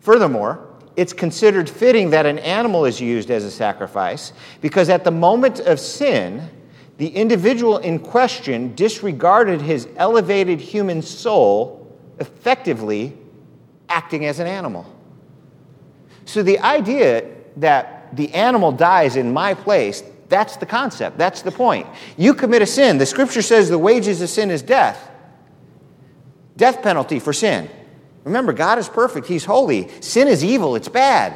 Furthermore, 0.00 0.68
it's 0.96 1.12
considered 1.12 1.68
fitting 1.68 2.10
that 2.10 2.26
an 2.26 2.38
animal 2.40 2.84
is 2.84 3.00
used 3.00 3.30
as 3.30 3.44
a 3.44 3.50
sacrifice 3.50 4.32
because 4.60 4.88
at 4.88 5.04
the 5.04 5.10
moment 5.10 5.60
of 5.60 5.80
sin, 5.80 6.48
the 6.98 7.08
individual 7.08 7.78
in 7.78 7.98
question 7.98 8.74
disregarded 8.74 9.60
his 9.60 9.88
elevated 9.96 10.60
human 10.60 11.02
soul, 11.02 11.96
effectively 12.20 13.16
acting 13.88 14.26
as 14.26 14.38
an 14.38 14.46
animal. 14.46 14.86
So 16.24 16.42
the 16.42 16.58
idea 16.60 17.28
that 17.56 17.93
the 18.16 18.32
animal 18.34 18.72
dies 18.72 19.16
in 19.16 19.32
my 19.32 19.54
place, 19.54 20.02
That's 20.28 20.56
the 20.56 20.66
concept. 20.66 21.18
That's 21.18 21.42
the 21.42 21.52
point. 21.52 21.86
You 22.16 22.34
commit 22.34 22.62
a 22.62 22.66
sin. 22.66 22.98
The 22.98 23.06
scripture 23.06 23.42
says 23.42 23.68
the 23.68 23.78
wages 23.78 24.22
of 24.22 24.30
sin 24.30 24.50
is 24.50 24.62
death. 24.62 25.10
Death 26.56 26.82
penalty 26.82 27.18
for 27.18 27.32
sin. 27.32 27.68
Remember, 28.24 28.52
God 28.52 28.78
is 28.78 28.88
perfect. 28.88 29.26
He's 29.26 29.44
holy. 29.44 29.90
Sin 30.00 30.28
is 30.28 30.42
evil. 30.42 30.76
It's 30.76 30.88
bad. 30.88 31.34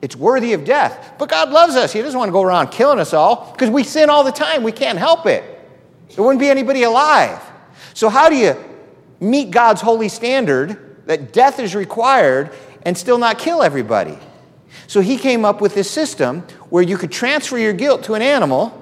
It's 0.00 0.16
worthy 0.16 0.52
of 0.52 0.64
death. 0.64 1.14
But 1.18 1.28
God 1.28 1.50
loves 1.50 1.76
us. 1.76 1.92
He 1.92 2.00
doesn't 2.00 2.18
want 2.18 2.28
to 2.28 2.32
go 2.32 2.42
around 2.42 2.68
killing 2.68 2.98
us 2.98 3.12
all 3.12 3.50
because 3.52 3.68
we 3.68 3.82
sin 3.82 4.08
all 4.08 4.24
the 4.24 4.32
time. 4.32 4.62
We 4.62 4.72
can't 4.72 4.98
help 4.98 5.26
it. 5.26 5.44
There 6.14 6.24
wouldn't 6.24 6.40
be 6.40 6.48
anybody 6.48 6.84
alive. 6.84 7.42
So, 7.94 8.08
how 8.08 8.28
do 8.28 8.36
you 8.36 8.56
meet 9.18 9.50
God's 9.50 9.80
holy 9.80 10.08
standard 10.08 11.06
that 11.06 11.32
death 11.32 11.58
is 11.58 11.74
required 11.74 12.50
and 12.82 12.96
still 12.96 13.18
not 13.18 13.38
kill 13.38 13.62
everybody? 13.62 14.18
So, 14.86 15.00
He 15.00 15.16
came 15.16 15.44
up 15.44 15.60
with 15.60 15.74
this 15.74 15.90
system 15.90 16.40
where 16.68 16.82
you 16.82 16.96
could 16.96 17.12
transfer 17.12 17.58
your 17.58 17.72
guilt 17.72 18.04
to 18.04 18.14
an 18.14 18.22
animal 18.22 18.76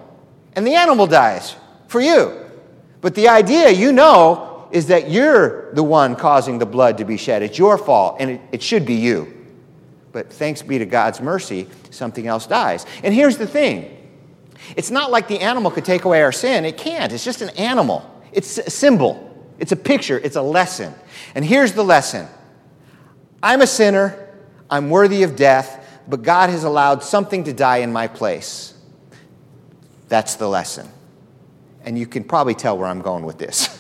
and 0.55 0.67
the 0.67 0.75
animal 0.75 1.07
dies 1.07 1.55
for 1.87 2.01
you. 2.01 2.37
But 3.01 3.15
the 3.15 3.29
idea, 3.29 3.71
you 3.71 3.93
know, 3.93 4.69
is 4.71 4.87
that 4.89 5.11
you're 5.11 5.73
the 5.73 5.83
one 5.83 6.17
causing 6.17 6.59
the 6.59 6.67
blood 6.67 6.99
to 6.99 7.05
be 7.05 7.17
shed. 7.17 7.43
It's 7.43 7.59
your 7.59 7.79
fault, 7.79 8.17
and 8.19 8.31
it, 8.33 8.41
it 8.53 8.63
should 8.63 8.85
be 8.85 8.95
you. 8.95 9.35
But 10.13 10.33
thanks 10.33 10.63
be 10.63 10.79
to 10.79 10.87
God's 10.87 11.21
mercy, 11.21 11.69
something 11.91 12.27
else 12.27 12.47
dies. 12.47 12.87
And 13.03 13.15
here's 13.15 13.39
the 13.39 13.47
thing 13.47 13.95
it's 14.77 14.91
not 14.91 15.11
like 15.11 15.29
the 15.29 15.41
animal 15.41 15.71
could 15.71 15.85
take 15.85 16.05
away 16.05 16.23
our 16.23 16.33
sin. 16.33 16.65
It 16.65 16.77
can't. 16.77 17.13
It's 17.13 17.25
just 17.25 17.41
an 17.41 17.51
animal, 17.51 18.05
it's 18.33 18.59
a 18.59 18.71
symbol, 18.71 19.25
it's 19.59 19.73
a 19.73 19.77
picture, 19.77 20.19
it's 20.19 20.37
a 20.37 20.43
lesson. 20.43 20.93
And 21.35 21.45
here's 21.45 21.73
the 21.73 21.85
lesson 21.85 22.27
I'm 23.43 23.63
a 23.63 23.67
sinner, 23.67 24.29
I'm 24.69 24.91
worthy 24.91 25.23
of 25.23 25.37
death, 25.37 25.78
but 26.09 26.23
God 26.23 26.49
has 26.51 26.65
allowed 26.65 27.03
something 27.03 27.45
to 27.45 27.53
die 27.53 27.79
in 27.79 27.93
my 27.93 28.09
place. 28.09 28.75
That's 30.09 30.37
the 30.37 30.49
lesson. 30.49 30.89
And 31.85 31.99
you 31.99 32.07
can 32.07 32.25
probably 32.25 32.55
tell 32.55 32.79
where 32.79 32.89
I'm 32.89 33.03
going 33.03 33.25
with 33.25 33.39
this. 33.39 33.79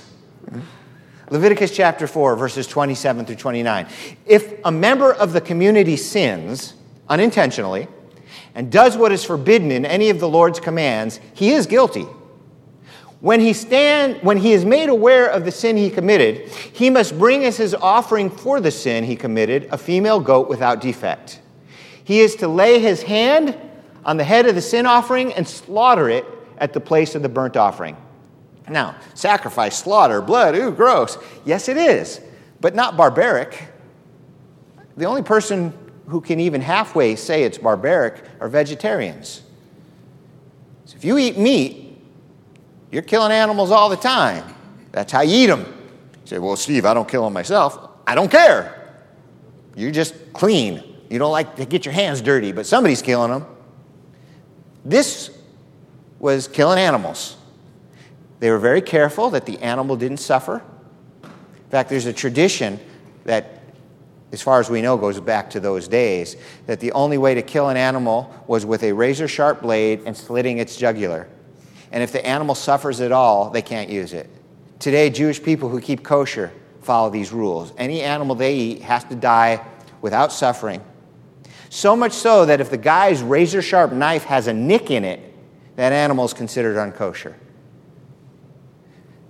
Leviticus 1.30 1.74
chapter 1.74 2.06
4, 2.06 2.36
verses 2.36 2.66
27 2.66 3.26
through 3.26 3.36
29. 3.36 3.86
If 4.26 4.54
a 4.64 4.70
member 4.70 5.12
of 5.12 5.32
the 5.32 5.40
community 5.40 5.96
sins 5.96 6.74
unintentionally 7.08 7.88
and 8.54 8.70
does 8.70 8.96
what 8.96 9.12
is 9.12 9.24
forbidden 9.24 9.70
in 9.70 9.84
any 9.84 10.10
of 10.10 10.20
the 10.20 10.28
Lord's 10.28 10.60
commands, 10.60 11.20
he 11.34 11.50
is 11.50 11.66
guilty. 11.66 12.06
When 13.20 13.40
he, 13.40 13.52
stand, 13.52 14.22
when 14.22 14.36
he 14.36 14.52
is 14.52 14.64
made 14.64 14.88
aware 14.88 15.28
of 15.28 15.44
the 15.44 15.50
sin 15.50 15.76
he 15.76 15.90
committed, 15.90 16.48
he 16.50 16.88
must 16.88 17.18
bring 17.18 17.44
as 17.44 17.56
his 17.56 17.74
offering 17.74 18.30
for 18.30 18.60
the 18.60 18.70
sin 18.70 19.04
he 19.04 19.16
committed 19.16 19.68
a 19.72 19.78
female 19.78 20.20
goat 20.20 20.48
without 20.48 20.80
defect. 20.80 21.40
He 22.08 22.20
is 22.20 22.36
to 22.36 22.48
lay 22.48 22.78
his 22.78 23.02
hand 23.02 23.54
on 24.02 24.16
the 24.16 24.24
head 24.24 24.46
of 24.46 24.54
the 24.54 24.62
sin 24.62 24.86
offering 24.86 25.34
and 25.34 25.46
slaughter 25.46 26.08
it 26.08 26.24
at 26.56 26.72
the 26.72 26.80
place 26.80 27.14
of 27.14 27.20
the 27.20 27.28
burnt 27.28 27.54
offering. 27.54 27.98
Now, 28.66 28.96
sacrifice, 29.12 29.76
slaughter, 29.76 30.22
blood, 30.22 30.54
ooh, 30.56 30.72
gross. 30.72 31.18
Yes, 31.44 31.68
it 31.68 31.76
is, 31.76 32.18
but 32.62 32.74
not 32.74 32.96
barbaric. 32.96 33.62
The 34.96 35.04
only 35.04 35.20
person 35.20 35.74
who 36.06 36.22
can 36.22 36.40
even 36.40 36.62
halfway 36.62 37.14
say 37.14 37.42
it's 37.42 37.58
barbaric 37.58 38.24
are 38.40 38.48
vegetarians. 38.48 39.42
So 40.86 40.96
if 40.96 41.04
you 41.04 41.18
eat 41.18 41.36
meat, 41.36 41.94
you're 42.90 43.02
killing 43.02 43.32
animals 43.32 43.70
all 43.70 43.90
the 43.90 43.96
time. 43.96 44.44
That's 44.92 45.12
how 45.12 45.20
you 45.20 45.44
eat 45.44 45.46
them. 45.48 45.60
You 45.60 46.26
say, 46.26 46.38
well, 46.38 46.56
Steve, 46.56 46.86
I 46.86 46.94
don't 46.94 47.06
kill 47.06 47.24
them 47.24 47.34
myself. 47.34 47.78
I 48.06 48.14
don't 48.14 48.30
care. 48.30 48.94
You're 49.76 49.92
just 49.92 50.14
clean. 50.32 50.94
You 51.10 51.18
don't 51.18 51.32
like 51.32 51.56
to 51.56 51.64
get 51.64 51.84
your 51.84 51.94
hands 51.94 52.20
dirty, 52.20 52.52
but 52.52 52.66
somebody's 52.66 53.02
killing 53.02 53.30
them. 53.30 53.46
This 54.84 55.30
was 56.18 56.48
killing 56.48 56.78
animals. 56.78 57.36
They 58.40 58.50
were 58.50 58.58
very 58.58 58.82
careful 58.82 59.30
that 59.30 59.46
the 59.46 59.58
animal 59.58 59.96
didn't 59.96 60.18
suffer. 60.18 60.62
In 61.22 61.70
fact, 61.70 61.90
there's 61.90 62.06
a 62.06 62.12
tradition 62.12 62.78
that, 63.24 63.62
as 64.32 64.42
far 64.42 64.60
as 64.60 64.70
we 64.70 64.80
know, 64.80 64.96
goes 64.96 65.20
back 65.20 65.50
to 65.50 65.60
those 65.60 65.88
days 65.88 66.36
that 66.66 66.80
the 66.80 66.92
only 66.92 67.18
way 67.18 67.34
to 67.34 67.42
kill 67.42 67.68
an 67.68 67.76
animal 67.76 68.32
was 68.46 68.64
with 68.64 68.82
a 68.82 68.92
razor 68.92 69.28
sharp 69.28 69.62
blade 69.62 70.02
and 70.06 70.16
slitting 70.16 70.58
its 70.58 70.76
jugular. 70.76 71.28
And 71.90 72.02
if 72.02 72.12
the 72.12 72.24
animal 72.24 72.54
suffers 72.54 73.00
at 73.00 73.12
all, 73.12 73.50
they 73.50 73.62
can't 73.62 73.90
use 73.90 74.12
it. 74.12 74.28
Today, 74.78 75.10
Jewish 75.10 75.42
people 75.42 75.68
who 75.68 75.80
keep 75.80 76.04
kosher 76.04 76.52
follow 76.82 77.10
these 77.10 77.32
rules. 77.32 77.72
Any 77.76 78.02
animal 78.02 78.36
they 78.36 78.54
eat 78.54 78.82
has 78.82 79.04
to 79.04 79.14
die 79.14 79.64
without 80.00 80.32
suffering. 80.32 80.82
So 81.70 81.94
much 81.94 82.12
so 82.12 82.46
that 82.46 82.60
if 82.60 82.70
the 82.70 82.78
guy's 82.78 83.22
razor 83.22 83.62
sharp 83.62 83.92
knife 83.92 84.24
has 84.24 84.46
a 84.46 84.52
nick 84.52 84.90
in 84.90 85.04
it, 85.04 85.20
that 85.76 85.92
animal 85.92 86.24
is 86.24 86.32
considered 86.32 86.76
unkosher. 86.76 87.34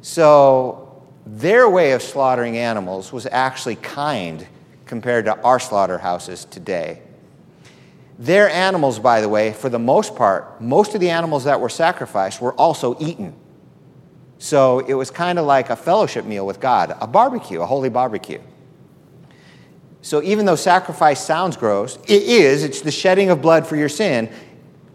So 0.01 1.05
their 1.27 1.69
way 1.69 1.93
of 1.93 2.03
slaughtering 2.03 2.57
animals 2.57 3.13
was 3.13 3.27
actually 3.27 3.77
kind 3.77 4.47
compared 4.87 5.27
to 5.27 5.39
our 5.43 5.59
slaughterhouses 5.59 6.47
today. 6.47 7.03
Their 8.19 8.49
animals, 8.49 8.99
by 8.99 9.21
the 9.21 9.29
way, 9.29 9.53
for 9.53 9.69
the 9.69 9.79
most 9.79 10.17
part, 10.17 10.61
most 10.61 10.95
of 10.95 11.01
the 11.01 11.11
animals 11.11 11.45
that 11.45 11.61
were 11.61 11.69
sacrificed 11.69 12.41
were 12.41 12.55
also 12.55 12.97
eaten. 12.99 13.35
So 14.39 14.81
it 14.81 14.95
was 14.95 15.11
kind 15.11 15.39
of 15.39 15.47
like 15.47 15.71
a 15.71 15.77
fellowship 15.77 16.25
meal 16.25 16.47
with 16.47 16.61
God, 16.61 16.97
a 17.01 17.07
barbecue, 17.07 17.61
a 17.61 17.67
holy 17.67 17.91
barbecue. 17.91 18.41
So 20.09 20.23
even 20.23 20.47
though 20.47 20.57
sacrifice 20.57 21.23
sounds 21.23 21.55
gross, 21.55 21.99
it 22.09 22.23
is, 22.23 22.65
it's 22.65 22.81
the 22.81 22.91
shedding 22.91 23.29
of 23.29 23.43
blood 23.43 23.67
for 23.67 23.77
your 23.77 23.91
sin. 23.91 24.33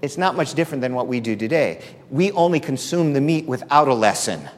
It's 0.01 0.17
not 0.17 0.35
much 0.35 0.55
different 0.55 0.81
than 0.81 0.95
what 0.95 1.05
we 1.05 1.19
do 1.19 1.35
today. 1.35 1.83
We 2.09 2.31
only 2.31 2.59
consume 2.59 3.13
the 3.13 3.21
meat 3.21 3.45
without 3.45 3.87
a 3.87 3.93
lesson 3.93 4.49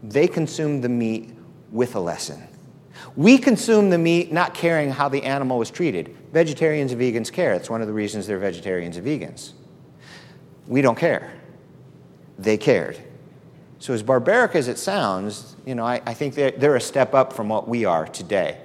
they 0.00 0.28
consumed 0.28 0.84
the 0.84 0.88
meat 0.88 1.34
with 1.72 1.96
a 1.96 1.98
lesson. 1.98 2.40
We 3.16 3.36
consume 3.36 3.90
the 3.90 3.98
meat 3.98 4.30
not 4.30 4.54
caring 4.54 4.92
how 4.92 5.08
the 5.08 5.24
animal 5.24 5.58
was 5.58 5.72
treated. 5.72 6.16
Vegetarians 6.32 6.92
and 6.92 7.00
vegans 7.00 7.32
care. 7.32 7.52
It's 7.54 7.68
one 7.68 7.80
of 7.80 7.88
the 7.88 7.92
reasons 7.92 8.28
they're 8.28 8.38
vegetarians 8.38 8.96
and 8.96 9.04
vegans. 9.04 9.54
We 10.68 10.82
don't 10.82 10.96
care. 10.96 11.32
They 12.38 12.56
cared. 12.56 12.96
So, 13.80 13.92
as 13.92 14.04
barbaric 14.04 14.54
as 14.54 14.68
it 14.68 14.78
sounds, 14.78 15.56
you 15.66 15.74
know, 15.74 15.84
I, 15.84 16.00
I 16.06 16.14
think 16.14 16.36
they're, 16.36 16.52
they're 16.52 16.76
a 16.76 16.80
step 16.80 17.12
up 17.12 17.32
from 17.32 17.48
what 17.48 17.66
we 17.66 17.84
are 17.84 18.06
today. 18.06 18.60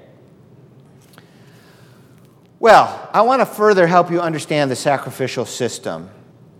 Well, 2.63 3.09
I 3.13 3.23
want 3.23 3.41
to 3.41 3.45
further 3.45 3.85
help 3.85 4.09
you 4.09 4.21
understand 4.21 4.71
the 4.71 4.77
sacrificial 4.77 5.43
system 5.43 6.09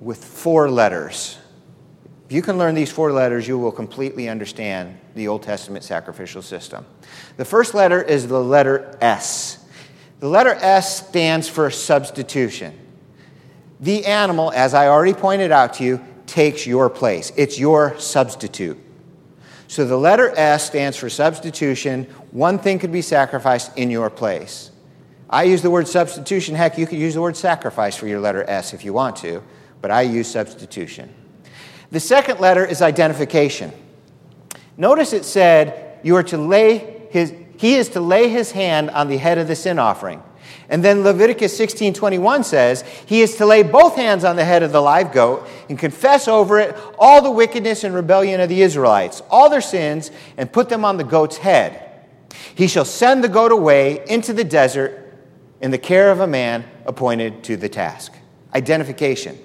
with 0.02 0.22
four 0.22 0.70
letters 0.70 1.38
If 2.26 2.34
you 2.34 2.42
can 2.42 2.58
learn 2.58 2.76
these 2.76 2.92
four 2.92 3.14
letters, 3.14 3.48
you 3.48 3.58
will 3.58 3.72
completely 3.72 4.28
understand 4.28 5.00
the 5.16 5.30
Old 5.30 5.44
Testament 5.44 5.86
sacrificial 5.86 6.42
system. 6.42 6.86
The 7.38 7.46
first 7.46 7.74
letter 7.74 8.02
is 8.02 8.28
the 8.28 8.42
letter 8.42 8.98
S. 9.00 9.64
The 10.20 10.28
letter 10.28 10.56
S 10.56 11.08
stands 11.08 11.48
for 11.48 11.70
substitution. 11.70 12.78
The 13.80 14.06
animal, 14.06 14.52
as 14.52 14.74
I 14.74 14.90
already 14.90 15.14
pointed 15.14 15.54
out 15.54 15.76
to 15.76 15.86
you, 15.86 16.04
takes 16.26 16.68
your 16.68 16.90
place. 16.90 17.32
It's 17.38 17.58
your 17.58 17.98
substitute. 17.98 18.78
So 19.70 19.86
the 19.86 19.96
letter 19.98 20.34
S 20.36 20.68
stands 20.68 20.98
for 20.98 21.10
substitution. 21.10 22.04
One 22.32 22.60
thing 22.60 22.78
could 22.78 22.92
be 22.92 23.02
sacrificed 23.02 23.78
in 23.78 23.90
your 23.90 24.10
place. 24.10 24.70
I 25.30 25.44
use 25.44 25.62
the 25.62 25.70
word 25.70 25.88
substitution. 25.88 26.56
Heck, 26.56 26.78
you 26.78 26.86
could 26.86 27.00
use 27.00 27.14
the 27.14 27.22
word 27.22 27.38
sacrifice 27.38 27.96
for 27.96 28.08
your 28.08 28.20
letter 28.20 28.44
S 28.48 28.74
if 28.74 28.86
you 28.86 28.94
want 28.94 29.16
to, 29.18 29.44
but 29.82 29.92
I 29.92 30.02
use 30.02 30.28
substitution. 30.28 31.14
The 31.92 32.00
second 32.00 32.40
letter 32.40 32.66
is 32.66 32.82
identification. 32.82 33.72
Notice 34.78 35.14
it 35.14 35.26
said, 35.26 36.00
You 36.04 36.16
are 36.16 36.24
to 36.24 36.38
lay 36.38 37.08
his, 37.10 37.34
he 37.58 37.76
is 37.76 37.90
to 37.90 38.02
lay 38.02 38.30
his 38.30 38.52
hand 38.52 38.90
on 38.90 39.08
the 39.08 39.18
head 39.18 39.38
of 39.38 39.48
the 39.48 39.56
sin 39.56 39.80
offering. 39.80 40.22
And 40.70 40.84
then 40.84 41.04
Leviticus 41.04 41.58
16:21 41.58 42.46
says, 42.46 42.84
he 43.06 43.22
is 43.22 43.36
to 43.36 43.46
lay 43.46 43.64
both 43.64 43.96
hands 43.96 44.24
on 44.24 44.36
the 44.36 44.46
head 44.46 44.64
of 44.64 44.72
the 44.72 44.82
live 44.82 45.12
goat 45.12 45.48
and 45.70 45.78
confess 45.78 46.28
over 46.28 46.60
it 46.60 46.76
all 46.98 47.22
the 47.22 47.32
wickedness 47.32 47.84
and 47.84 47.94
rebellion 47.94 48.42
of 48.42 48.50
the 48.50 48.62
Israelites, 48.62 49.22
all 49.30 49.50
their 49.50 49.62
sins, 49.62 50.10
and 50.38 50.52
put 50.52 50.70
them 50.70 50.86
on 50.86 50.98
the 50.98 51.04
goat's 51.04 51.38
head. 51.38 51.92
He 52.56 52.68
shall 52.68 52.86
send 52.86 53.24
the 53.24 53.30
goat 53.30 53.52
away 53.52 54.04
into 54.08 54.34
the 54.34 54.44
desert 54.44 55.03
in 55.64 55.72
the 55.72 55.78
care 55.78 56.12
of 56.12 56.20
a 56.20 56.28
man 56.28 56.66
appointed 56.86 57.42
to 57.46 57.56
the 57.56 57.70
task. 57.70 58.14
Identification. 58.54 59.40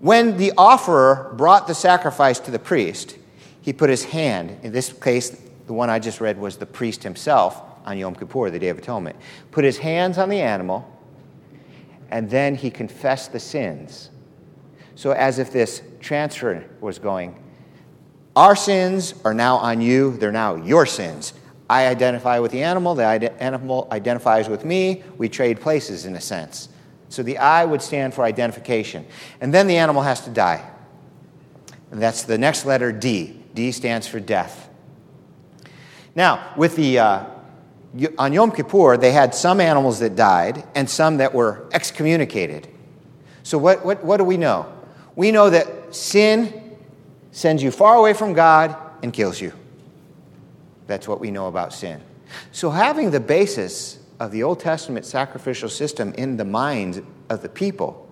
When 0.00 0.36
the 0.36 0.52
offerer 0.58 1.32
brought 1.36 1.68
the 1.68 1.76
sacrifice 1.76 2.40
to 2.40 2.50
the 2.50 2.58
priest, 2.58 3.16
he 3.60 3.72
put 3.72 3.88
his 3.88 4.02
hand, 4.02 4.58
in 4.64 4.72
this 4.72 4.92
case, 4.92 5.30
the 5.68 5.72
one 5.72 5.88
I 5.88 6.00
just 6.00 6.20
read 6.20 6.38
was 6.38 6.56
the 6.56 6.66
priest 6.66 7.04
himself 7.04 7.62
on 7.86 7.96
Yom 7.96 8.16
Kippur, 8.16 8.50
the 8.50 8.58
Day 8.58 8.68
of 8.68 8.78
Atonement, 8.78 9.14
put 9.52 9.62
his 9.64 9.78
hands 9.78 10.18
on 10.18 10.28
the 10.28 10.40
animal, 10.40 10.90
and 12.10 12.28
then 12.28 12.56
he 12.56 12.68
confessed 12.68 13.32
the 13.32 13.38
sins. 13.38 14.10
So, 14.96 15.12
as 15.12 15.38
if 15.38 15.52
this 15.52 15.82
transfer 16.00 16.64
was 16.80 16.98
going, 16.98 17.40
our 18.34 18.56
sins 18.56 19.14
are 19.24 19.34
now 19.34 19.58
on 19.58 19.80
you, 19.80 20.16
they're 20.16 20.32
now 20.32 20.56
your 20.56 20.84
sins. 20.84 21.32
I 21.68 21.86
identify 21.86 22.38
with 22.40 22.52
the 22.52 22.62
animal, 22.62 22.94
the 22.94 23.04
animal 23.42 23.88
identifies 23.90 24.48
with 24.48 24.64
me. 24.64 25.02
We 25.16 25.28
trade 25.28 25.60
places 25.60 26.04
in 26.04 26.14
a 26.14 26.20
sense. 26.20 26.68
So 27.08 27.22
the 27.22 27.38
I 27.38 27.64
would 27.64 27.80
stand 27.80 28.12
for 28.12 28.24
identification. 28.24 29.06
And 29.40 29.52
then 29.54 29.66
the 29.66 29.76
animal 29.76 30.02
has 30.02 30.22
to 30.22 30.30
die. 30.30 30.68
And 31.90 32.02
that's 32.02 32.24
the 32.24 32.36
next 32.36 32.66
letter 32.66 32.92
D. 32.92 33.40
D 33.54 33.72
stands 33.72 34.06
for 34.06 34.20
death. 34.20 34.68
Now, 36.14 36.52
with 36.56 36.76
the, 36.76 36.98
uh, 36.98 37.24
on 38.18 38.32
Yom 38.32 38.50
Kippur, 38.50 38.96
they 38.96 39.12
had 39.12 39.34
some 39.34 39.60
animals 39.60 40.00
that 40.00 40.16
died 40.16 40.64
and 40.74 40.88
some 40.88 41.18
that 41.18 41.32
were 41.32 41.68
excommunicated. 41.72 42.68
So, 43.42 43.58
what, 43.58 43.84
what, 43.84 44.04
what 44.04 44.16
do 44.16 44.24
we 44.24 44.36
know? 44.36 44.72
We 45.16 45.30
know 45.30 45.50
that 45.50 45.94
sin 45.94 46.76
sends 47.30 47.62
you 47.62 47.70
far 47.70 47.96
away 47.96 48.12
from 48.12 48.32
God 48.32 48.76
and 49.02 49.12
kills 49.12 49.40
you. 49.40 49.52
That's 50.86 51.08
what 51.08 51.20
we 51.20 51.30
know 51.30 51.48
about 51.48 51.72
sin. 51.72 52.00
So, 52.52 52.70
having 52.70 53.10
the 53.10 53.20
basis 53.20 53.98
of 54.20 54.30
the 54.30 54.42
Old 54.42 54.60
Testament 54.60 55.04
sacrificial 55.06 55.68
system 55.68 56.12
in 56.14 56.36
the 56.36 56.44
minds 56.44 57.00
of 57.28 57.42
the 57.42 57.48
people 57.48 58.08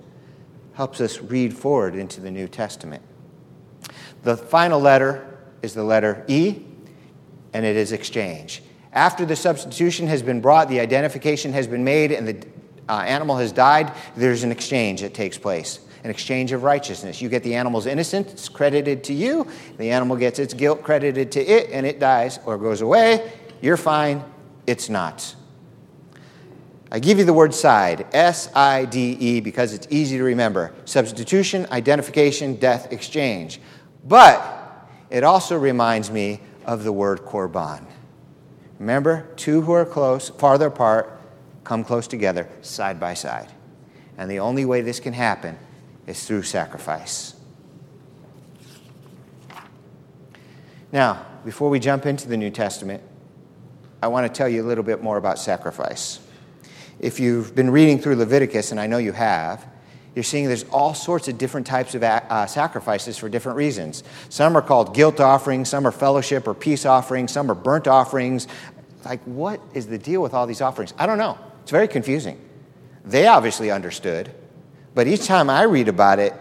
helps 0.75 1.01
us 1.01 1.21
read 1.21 1.55
forward 1.55 1.95
into 1.95 2.21
the 2.21 2.31
New 2.31 2.49
Testament. 2.49 3.03
The 4.23 4.37
final 4.37 4.81
letter 4.81 5.27
is 5.63 5.75
the 5.75 5.85
letter 5.85 6.25
E, 6.29 6.63
and 7.53 7.65
it 7.65 7.77
is 7.77 7.93
exchange. 7.93 8.63
After 8.93 9.25
the 9.25 9.37
substitution 9.37 10.07
has 10.09 10.23
been 10.23 10.41
brought, 10.41 10.69
the 10.69 10.81
identification 10.81 11.53
has 11.53 11.67
been 11.67 11.85
made, 11.85 12.13
and 12.13 12.29
the 12.29 12.47
uh, 12.89 13.01
animal 13.01 13.37
has 13.37 13.53
died, 13.53 13.93
there's 14.17 14.45
an 14.45 14.53
exchange 14.53 15.01
that 15.01 15.15
takes 15.15 15.39
place 15.39 15.81
an 16.05 16.11
exchange 16.11 16.53
of 16.53 16.63
righteousness. 16.63 17.23
You 17.23 17.29
get 17.29 17.43
the 17.43 17.55
animal's 17.55 17.87
innocence 17.87 18.49
credited 18.49 19.05
to 19.05 19.13
you, 19.13 19.47
the 19.79 19.91
animal 19.91 20.17
gets 20.17 20.39
its 20.39 20.55
guilt 20.55 20.83
credited 20.83 21.31
to 21.33 21.41
it, 21.41 21.71
and 21.71 21.87
it 21.87 22.01
dies 22.01 22.41
or 22.45 22.59
goes 22.59 22.81
away. 22.81 23.33
You're 23.61 23.77
fine, 23.77 24.25
it's 24.67 24.89
not. 24.89 25.37
I 26.91 26.99
give 26.99 27.19
you 27.19 27.25
the 27.25 27.33
word 27.33 27.55
side, 27.55 28.07
S 28.13 28.51
I 28.55 28.85
D 28.85 29.17
E, 29.19 29.41
because 29.41 29.73
it's 29.73 29.87
easy 29.89 30.19
to 30.19 30.25
remember. 30.25 30.75
Substitution, 30.85 31.67
identification, 31.71 32.57
death, 32.57 32.93
exchange. 32.93 33.61
But 34.05 34.89
it 35.09 35.25
also 35.25 35.57
reminds 35.57 36.11
me 36.11 36.41
of 36.67 36.85
the 36.85 36.93
word 36.93 37.21
korban. 37.21 37.87
Remember, 38.79 39.29
two 39.37 39.63
who 39.63 39.73
are 39.73 39.87
close, 39.87 40.29
farther 40.31 40.67
apart, 40.67 41.19
come 41.65 41.85
close 41.85 42.07
together, 42.07 42.49
side 42.61 42.99
by 42.99 43.15
side. 43.15 43.49
And 44.19 44.31
the 44.31 44.41
only 44.41 44.65
way 44.65 44.83
this 44.83 45.01
can 45.01 45.13
happen 45.13 45.57
is 46.07 46.27
through 46.27 46.43
sacrifice. 46.43 47.35
Now, 50.93 51.25
before 51.45 51.71
we 51.71 51.81
jump 51.81 52.07
into 52.07 52.29
the 52.29 52.37
New 52.37 52.51
Testament, 52.51 53.03
I 54.03 54.09
want 54.09 54.27
to 54.27 54.37
tell 54.37 54.49
you 54.49 54.63
a 54.63 54.67
little 54.67 54.85
bit 54.85 55.03
more 55.03 55.17
about 55.17 55.39
sacrifice. 55.39 56.21
If 56.99 57.19
you've 57.19 57.55
been 57.55 57.71
reading 57.71 57.99
through 57.99 58.17
Leviticus, 58.17 58.71
and 58.71 58.81
I 58.81 58.87
know 58.87 58.99
you 58.99 59.13
have, 59.13 59.67
you're 60.15 60.23
seeing 60.23 60.47
there's 60.47 60.65
all 60.65 60.93
sorts 60.93 61.29
of 61.29 61.39
different 61.39 61.67
types 61.67 61.95
of 61.95 62.03
uh, 62.03 62.47
sacrifices 62.47 63.17
for 63.17 63.29
different 63.31 63.57
reasons. 63.57 64.05
Some 64.29 64.57
are 64.57 64.63
called 64.63 64.95
guilt 64.95 65.21
offerings, 65.21 65.71
some 65.71 65.87
are 65.87 65.93
fellowship 65.93 66.47
or 66.47 66.53
peace 66.53 66.85
offerings, 66.85 67.33
some 67.33 67.51
are 67.51 67.55
burnt 67.55 67.87
offerings. 67.89 68.47
Like, 69.05 69.23
what 69.25 69.61
is 69.73 69.87
the 69.87 69.99
deal 69.99 70.21
with 70.21 70.35
all 70.35 70.47
these 70.47 70.61
offerings? 70.61 70.93
I 70.99 71.07
don't 71.07 71.19
know. 71.19 71.39
It's 71.63 71.71
very 71.71 71.89
confusing. 71.89 72.39
They 73.05 73.27
obviously 73.27 73.71
understood, 73.71 74.33
but 74.95 75.07
each 75.07 75.27
time 75.27 75.49
I 75.49 75.63
read 75.63 75.89
about 75.89 76.19
it, 76.19 76.35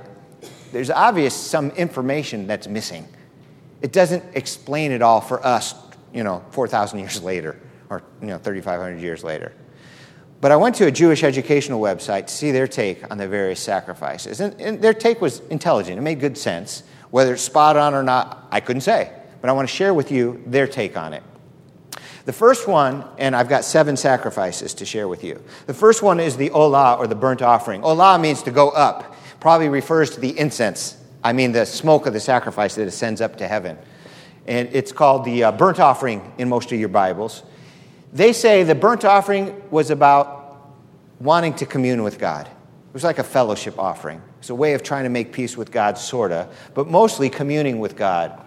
there's 0.72 0.89
obvious 0.89 1.36
some 1.36 1.72
information 1.72 2.48
that's 2.48 2.67
missing. 2.67 3.08
It 3.81 3.91
doesn't 3.91 4.24
explain 4.36 4.91
it 4.91 5.01
all 5.01 5.22
for 5.22 5.46
us, 5.46 5.75
you 6.13 6.24
know, 6.24 6.43
4,000 6.51 7.00
years 7.00 7.22
later 7.24 7.60
or, 7.89 8.03
you 8.22 8.27
know, 8.27 8.38
3,500 8.38 9.00
years 9.00 9.24
later. 9.24 9.53
But 10.39 10.51
I 10.51 10.55
went 10.55 10.75
to 10.77 10.88
a 10.88 10.91
Jewish 10.91 11.24
educational 11.24 11.79
website 11.79 12.27
to 12.27 12.34
see 12.34 12.51
their 12.51 12.67
take 12.67 13.10
on 13.12 13.17
the 13.17 13.27
various 13.27 13.60
sacrifices. 13.60 14.39
And, 14.39 14.60
and, 14.60 14.81
their 14.81 14.93
take 14.93 15.22
was 15.22 15.39
intelligent, 15.50 16.00
it 16.00 16.01
made 16.01 16.20
good 16.20 16.38
sense. 16.38 16.84
Whether 17.12 17.34
it's 17.34 17.43
spot 17.43 17.77
on 17.77 17.93
or 17.93 18.01
not, 18.01 18.48
I 18.51 18.60
couldn't 18.60 18.81
say. 18.81 19.12
But 19.41 19.50
I 19.50 19.53
want 19.53 19.70
to 19.70 19.75
share 19.75 19.93
with 19.93 20.12
you 20.12 20.41
their 20.48 20.65
take 20.65 20.97
on 20.97 21.13
it. 21.13 21.23
The 22.25 22.34
first 22.34 22.67
one, 22.67 23.03
and 23.17 23.36
I've 23.36 23.49
got 23.49 23.63
seven 23.63 23.97
sacrifices 23.97 24.75
to 24.75 24.86
share 24.86 25.07
with 25.07 25.23
you. 25.23 25.41
The 25.65 25.73
first 25.73 26.03
one 26.03 26.19
is 26.19 26.38
the 26.38 26.51
olah, 26.51 26.99
or 26.99 27.07
the 27.07 27.15
burnt 27.15 27.41
offering. 27.41 27.81
Olah 27.81 28.21
means 28.21 28.43
to 28.43 28.51
go 28.51 28.69
up, 28.69 29.15
probably 29.39 29.69
refers 29.69 30.12
to 30.12 30.19
the 30.19 30.38
incense. 30.38 30.97
I 31.23 31.34
mean, 31.34 31.51
the 31.51 31.65
smoke 31.65 32.05
of 32.05 32.13
the 32.13 32.19
sacrifice 32.19 32.75
that 32.75 32.88
ascends 32.88 33.21
up 33.21 33.38
to 33.38 33.47
heaven. 33.47 33.77
And 34.47 34.69
it's 34.71 34.91
called 34.91 35.25
the 35.25 35.45
uh, 35.45 35.51
burnt 35.51 35.79
offering 35.79 36.31
in 36.38 36.49
most 36.49 36.71
of 36.71 36.79
your 36.79 36.89
Bibles. 36.89 37.43
They 38.13 38.34
say 38.34 38.63
the 38.63 38.75
burnt 38.75 39.05
offering 39.05 39.62
was 39.71 39.89
about 39.89 40.71
wanting 41.19 41.53
to 41.55 41.65
commune 41.65 42.03
with 42.03 42.19
God. 42.19 42.47
It 42.47 42.93
was 42.93 43.03
like 43.03 43.19
a 43.19 43.23
fellowship 43.23 43.79
offering. 43.79 44.21
It's 44.39 44.49
a 44.49 44.55
way 44.55 44.73
of 44.73 44.84
trying 44.84 45.03
to 45.03 45.10
make 45.10 45.31
peace 45.31 45.55
with 45.55 45.71
God, 45.71 45.97
sort 45.97 46.31
of, 46.31 46.53
but 46.73 46.88
mostly 46.88 47.29
communing 47.29 47.79
with 47.79 47.95
God. 47.95 48.39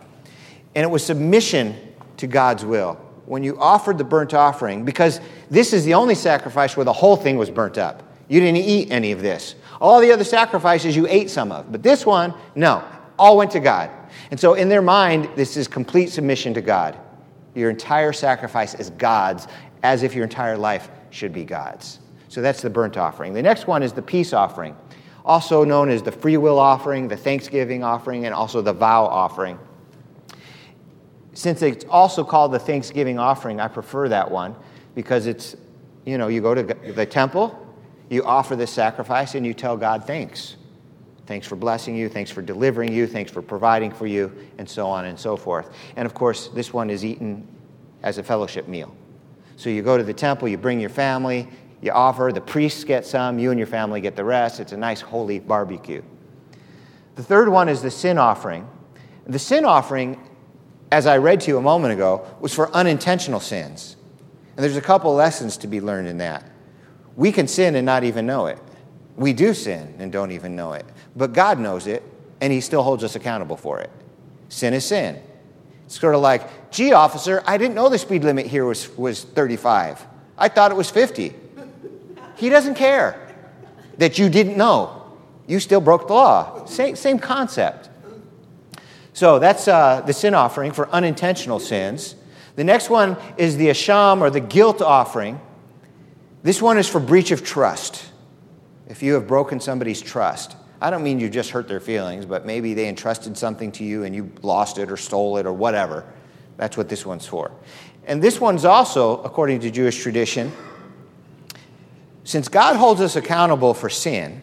And 0.74 0.82
it 0.84 0.90
was 0.90 1.04
submission 1.04 1.76
to 2.18 2.26
God's 2.26 2.64
will 2.64 3.00
when 3.26 3.42
you 3.42 3.58
offered 3.58 3.98
the 3.98 4.04
burnt 4.04 4.34
offering, 4.34 4.84
because 4.84 5.20
this 5.50 5.72
is 5.72 5.84
the 5.84 5.94
only 5.94 6.14
sacrifice 6.14 6.76
where 6.76 6.84
the 6.84 6.92
whole 6.92 7.16
thing 7.16 7.36
was 7.36 7.50
burnt 7.50 7.78
up. 7.78 8.02
You 8.28 8.40
didn't 8.40 8.58
eat 8.58 8.90
any 8.90 9.12
of 9.12 9.22
this. 9.22 9.54
All 9.80 10.00
the 10.00 10.12
other 10.12 10.24
sacrifices 10.24 10.96
you 10.96 11.06
ate 11.08 11.30
some 11.30 11.52
of, 11.52 11.70
but 11.70 11.82
this 11.82 12.06
one, 12.06 12.34
no, 12.54 12.84
all 13.18 13.36
went 13.36 13.50
to 13.52 13.60
God. 13.60 13.90
And 14.30 14.38
so 14.38 14.54
in 14.54 14.68
their 14.68 14.82
mind, 14.82 15.28
this 15.36 15.56
is 15.56 15.68
complete 15.68 16.10
submission 16.10 16.54
to 16.54 16.60
God. 16.60 16.98
Your 17.54 17.70
entire 17.70 18.12
sacrifice 18.12 18.74
is 18.74 18.90
God's, 18.90 19.46
as 19.82 20.02
if 20.02 20.14
your 20.14 20.24
entire 20.24 20.56
life 20.56 20.90
should 21.10 21.32
be 21.32 21.44
God's. 21.44 22.00
So 22.28 22.42
that's 22.42 22.62
the 22.62 22.70
burnt 22.70 22.96
offering. 22.96 23.32
The 23.34 23.42
next 23.42 23.66
one 23.66 23.82
is 23.82 23.92
the 23.92 24.02
peace 24.02 24.32
offering, 24.32 24.76
also 25.24 25.64
known 25.64 25.88
as 25.88 26.02
the 26.02 26.12
free 26.12 26.36
will 26.36 26.58
offering, 26.58 27.06
the 27.08 27.16
thanksgiving 27.16 27.84
offering, 27.84 28.24
and 28.26 28.34
also 28.34 28.60
the 28.60 28.72
vow 28.72 29.04
offering 29.04 29.58
since 31.34 31.62
it's 31.62 31.84
also 31.88 32.24
called 32.24 32.52
the 32.52 32.58
Thanksgiving 32.58 33.18
offering, 33.18 33.60
I 33.60 33.68
prefer 33.68 34.08
that 34.08 34.30
one 34.30 34.54
because 34.94 35.26
it's, 35.26 35.56
you 36.04 36.16
know, 36.16 36.28
you 36.28 36.40
go 36.40 36.54
to 36.54 36.62
the 36.62 37.06
temple, 37.06 37.60
you 38.08 38.24
offer 38.24 38.56
this 38.56 38.70
sacrifice, 38.70 39.34
and 39.34 39.44
you 39.44 39.54
tell 39.54 39.76
God 39.76 40.06
thanks. 40.06 40.56
Thanks 41.26 41.46
for 41.46 41.56
blessing 41.56 41.96
you, 41.96 42.08
thanks 42.08 42.30
for 42.30 42.42
delivering 42.42 42.92
you, 42.92 43.06
thanks 43.06 43.32
for 43.32 43.42
providing 43.42 43.90
for 43.90 44.06
you, 44.06 44.32
and 44.58 44.68
so 44.68 44.86
on 44.86 45.06
and 45.06 45.18
so 45.18 45.36
forth. 45.36 45.74
And 45.96 46.06
of 46.06 46.14
course, 46.14 46.48
this 46.48 46.72
one 46.72 46.90
is 46.90 47.04
eaten 47.04 47.48
as 48.02 48.18
a 48.18 48.22
fellowship 48.22 48.68
meal. 48.68 48.94
So 49.56 49.70
you 49.70 49.82
go 49.82 49.96
to 49.96 50.04
the 50.04 50.14
temple, 50.14 50.48
you 50.48 50.58
bring 50.58 50.80
your 50.80 50.90
family, 50.90 51.48
you 51.80 51.92
offer, 51.92 52.30
the 52.32 52.40
priests 52.40 52.84
get 52.84 53.06
some, 53.06 53.38
you 53.38 53.50
and 53.50 53.58
your 53.58 53.66
family 53.66 54.00
get 54.00 54.16
the 54.16 54.24
rest. 54.24 54.60
It's 54.60 54.72
a 54.72 54.76
nice 54.76 55.00
holy 55.00 55.38
barbecue. 55.38 56.02
The 57.14 57.22
third 57.22 57.48
one 57.48 57.68
is 57.68 57.82
the 57.82 57.90
sin 57.90 58.18
offering. 58.18 58.68
The 59.26 59.38
sin 59.38 59.64
offering 59.64 60.20
as 60.94 61.08
I 61.08 61.18
read 61.18 61.40
to 61.40 61.48
you 61.48 61.58
a 61.58 61.60
moment 61.60 61.92
ago, 61.92 62.24
was 62.38 62.54
for 62.54 62.72
unintentional 62.72 63.40
sins. 63.40 63.96
And 64.56 64.62
there's 64.62 64.76
a 64.76 64.80
couple 64.80 65.12
lessons 65.12 65.56
to 65.56 65.66
be 65.66 65.80
learned 65.80 66.06
in 66.06 66.18
that. 66.18 66.48
We 67.16 67.32
can 67.32 67.48
sin 67.48 67.74
and 67.74 67.84
not 67.84 68.04
even 68.04 68.26
know 68.26 68.46
it. 68.46 68.60
We 69.16 69.32
do 69.32 69.54
sin 69.54 69.96
and 69.98 70.12
don't 70.12 70.30
even 70.30 70.54
know 70.54 70.74
it. 70.74 70.86
But 71.16 71.32
God 71.32 71.58
knows 71.58 71.88
it, 71.88 72.04
and 72.40 72.52
He 72.52 72.60
still 72.60 72.84
holds 72.84 73.02
us 73.02 73.16
accountable 73.16 73.56
for 73.56 73.80
it. 73.80 73.90
Sin 74.50 74.72
is 74.72 74.84
sin. 74.84 75.20
It's 75.86 75.98
sort 75.98 76.14
of 76.14 76.20
like, 76.20 76.70
gee, 76.70 76.92
officer, 76.92 77.42
I 77.44 77.58
didn't 77.58 77.74
know 77.74 77.88
the 77.88 77.98
speed 77.98 78.22
limit 78.22 78.46
here 78.46 78.64
was, 78.64 78.88
was 78.96 79.24
35. 79.24 80.06
I 80.38 80.48
thought 80.48 80.70
it 80.70 80.76
was 80.76 80.90
50. 80.90 81.34
He 82.36 82.48
doesn't 82.48 82.76
care 82.76 83.34
that 83.98 84.16
you 84.16 84.28
didn't 84.28 84.56
know. 84.56 85.02
You 85.48 85.58
still 85.58 85.80
broke 85.80 86.06
the 86.06 86.14
law. 86.14 86.66
Same, 86.66 86.94
same 86.94 87.18
concept. 87.18 87.90
So 89.14 89.38
that's 89.38 89.68
uh, 89.68 90.02
the 90.02 90.12
sin 90.12 90.34
offering 90.34 90.72
for 90.72 90.88
unintentional 90.90 91.60
sins. 91.60 92.16
The 92.56 92.64
next 92.64 92.90
one 92.90 93.16
is 93.36 93.56
the 93.56 93.68
asham 93.68 94.20
or 94.20 94.28
the 94.28 94.40
guilt 94.40 94.82
offering. 94.82 95.40
This 96.42 96.60
one 96.60 96.76
is 96.78 96.88
for 96.88 97.00
breach 97.00 97.30
of 97.30 97.44
trust. 97.44 98.10
If 98.88 99.02
you 99.02 99.14
have 99.14 99.26
broken 99.26 99.60
somebody's 99.60 100.02
trust, 100.02 100.56
I 100.80 100.90
don't 100.90 101.02
mean 101.02 101.20
you 101.20 101.30
just 101.30 101.50
hurt 101.50 101.68
their 101.68 101.80
feelings, 101.80 102.26
but 102.26 102.44
maybe 102.44 102.74
they 102.74 102.88
entrusted 102.88 103.38
something 103.38 103.72
to 103.72 103.84
you 103.84 104.02
and 104.02 104.14
you 104.14 104.30
lost 104.42 104.78
it 104.78 104.90
or 104.90 104.96
stole 104.96 105.38
it 105.38 105.46
or 105.46 105.52
whatever. 105.52 106.04
That's 106.56 106.76
what 106.76 106.88
this 106.88 107.06
one's 107.06 107.26
for. 107.26 107.52
And 108.06 108.20
this 108.20 108.40
one's 108.40 108.64
also, 108.64 109.22
according 109.22 109.60
to 109.60 109.70
Jewish 109.70 110.02
tradition, 110.02 110.52
since 112.24 112.48
God 112.48 112.76
holds 112.76 113.00
us 113.00 113.16
accountable 113.16 113.74
for 113.74 113.88
sin, 113.88 114.42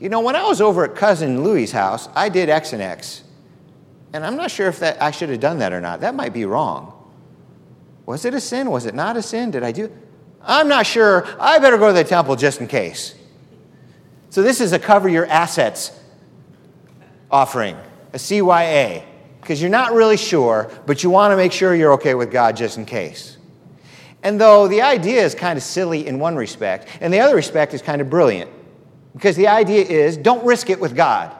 you 0.00 0.08
know, 0.08 0.20
when 0.20 0.36
I 0.36 0.44
was 0.44 0.60
over 0.60 0.84
at 0.84 0.94
cousin 0.94 1.42
Louie's 1.42 1.72
house, 1.72 2.08
I 2.14 2.28
did 2.28 2.48
X 2.48 2.72
and 2.72 2.82
X. 2.82 3.24
And 4.12 4.24
I'm 4.24 4.36
not 4.36 4.50
sure 4.50 4.68
if 4.68 4.78
that 4.80 5.02
I 5.02 5.10
should 5.10 5.28
have 5.28 5.40
done 5.40 5.58
that 5.58 5.72
or 5.72 5.80
not. 5.80 6.00
That 6.00 6.14
might 6.14 6.32
be 6.32 6.44
wrong. 6.44 6.94
Was 8.06 8.24
it 8.24 8.32
a 8.32 8.40
sin? 8.40 8.70
Was 8.70 8.86
it 8.86 8.94
not 8.94 9.16
a 9.16 9.22
sin? 9.22 9.50
Did 9.50 9.62
I 9.62 9.72
do? 9.72 9.92
I'm 10.42 10.68
not 10.68 10.86
sure. 10.86 11.26
I 11.38 11.58
better 11.58 11.76
go 11.76 11.88
to 11.88 11.92
the 11.92 12.04
temple 12.04 12.36
just 12.36 12.60
in 12.60 12.68
case. 12.68 13.14
So 14.30 14.42
this 14.42 14.60
is 14.60 14.72
a 14.72 14.78
cover 14.78 15.08
your 15.08 15.26
assets 15.26 15.98
offering, 17.30 17.76
a 18.12 18.16
CYA, 18.16 19.04
because 19.40 19.60
you're 19.60 19.70
not 19.70 19.92
really 19.92 20.16
sure, 20.16 20.70
but 20.86 21.02
you 21.02 21.10
want 21.10 21.32
to 21.32 21.36
make 21.36 21.52
sure 21.52 21.74
you're 21.74 21.92
okay 21.94 22.14
with 22.14 22.30
God 22.30 22.56
just 22.56 22.78
in 22.78 22.86
case. 22.86 23.36
And 24.22 24.40
though 24.40 24.68
the 24.68 24.82
idea 24.82 25.22
is 25.24 25.34
kind 25.34 25.56
of 25.56 25.62
silly 25.62 26.06
in 26.06 26.18
one 26.18 26.36
respect, 26.36 26.88
and 27.00 27.12
the 27.12 27.20
other 27.20 27.34
respect 27.34 27.74
is 27.74 27.82
kind 27.82 28.00
of 28.00 28.08
brilliant, 28.10 28.50
because 29.18 29.34
the 29.34 29.48
idea 29.48 29.84
is 29.84 30.16
don't 30.16 30.44
risk 30.44 30.70
it 30.70 30.78
with 30.78 30.94
God. 30.94 31.34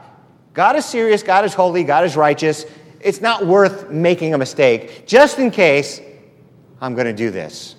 God 0.53 0.75
is 0.75 0.85
serious, 0.85 1.23
God 1.23 1.45
is 1.45 1.55
holy, 1.55 1.85
God 1.85 2.05
is 2.05 2.17
righteous. 2.17 2.67
It's 3.01 3.21
not 3.21 3.47
worth 3.47 3.89
making 3.89 4.35
a 4.35 4.39
mistake, 4.39 5.07
just 5.07 5.39
in 5.39 5.53
case 5.53 6.01
I'm 6.81 6.95
going 6.95 7.07
to 7.07 7.13
do 7.13 7.31
this. 7.31 7.77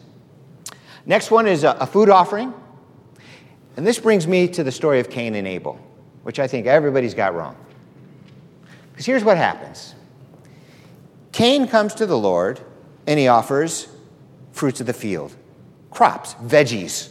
Next 1.06 1.32
one 1.32 1.48
is 1.48 1.66
a, 1.66 1.86
food 1.86 2.08
offering. 2.08 2.54
And 3.76 3.86
this 3.86 4.00
brings 4.00 4.26
me 4.26 4.48
to 4.48 4.64
the 4.64 4.72
story 4.72 5.02
of 5.02 5.10
Cain 5.10 5.36
and 5.36 5.46
Abel, 5.46 5.78
which 6.24 6.40
I 6.40 6.48
think 6.48 6.66
everybody's 6.66 7.14
got 7.14 7.36
wrong. 7.36 7.58
Because 8.94 9.06
here's 9.06 9.26
what 9.26 9.36
happens 9.36 9.96
Cain 11.34 11.68
comes 11.68 11.94
to 11.96 12.06
the 12.06 12.18
Lord 12.18 12.62
and 13.06 13.20
he 13.20 13.28
offers 13.28 13.90
fruits 14.54 14.80
of 14.80 14.88
the 14.88 14.94
field, 14.94 15.36
crops, 15.92 16.36
veggies. 16.36 17.10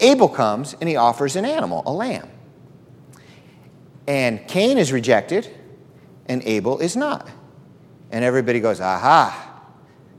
Abel 0.00 0.28
comes 0.28 0.74
and 0.80 0.88
he 0.88 0.96
offers 0.96 1.36
an 1.36 1.44
animal, 1.44 1.82
a 1.86 1.92
lamb. 1.92 2.28
And 4.06 4.46
Cain 4.48 4.78
is 4.78 4.92
rejected 4.92 5.48
and 6.26 6.42
Abel 6.44 6.78
is 6.78 6.96
not. 6.96 7.28
And 8.10 8.24
everybody 8.24 8.60
goes, 8.60 8.80
aha, 8.80 9.62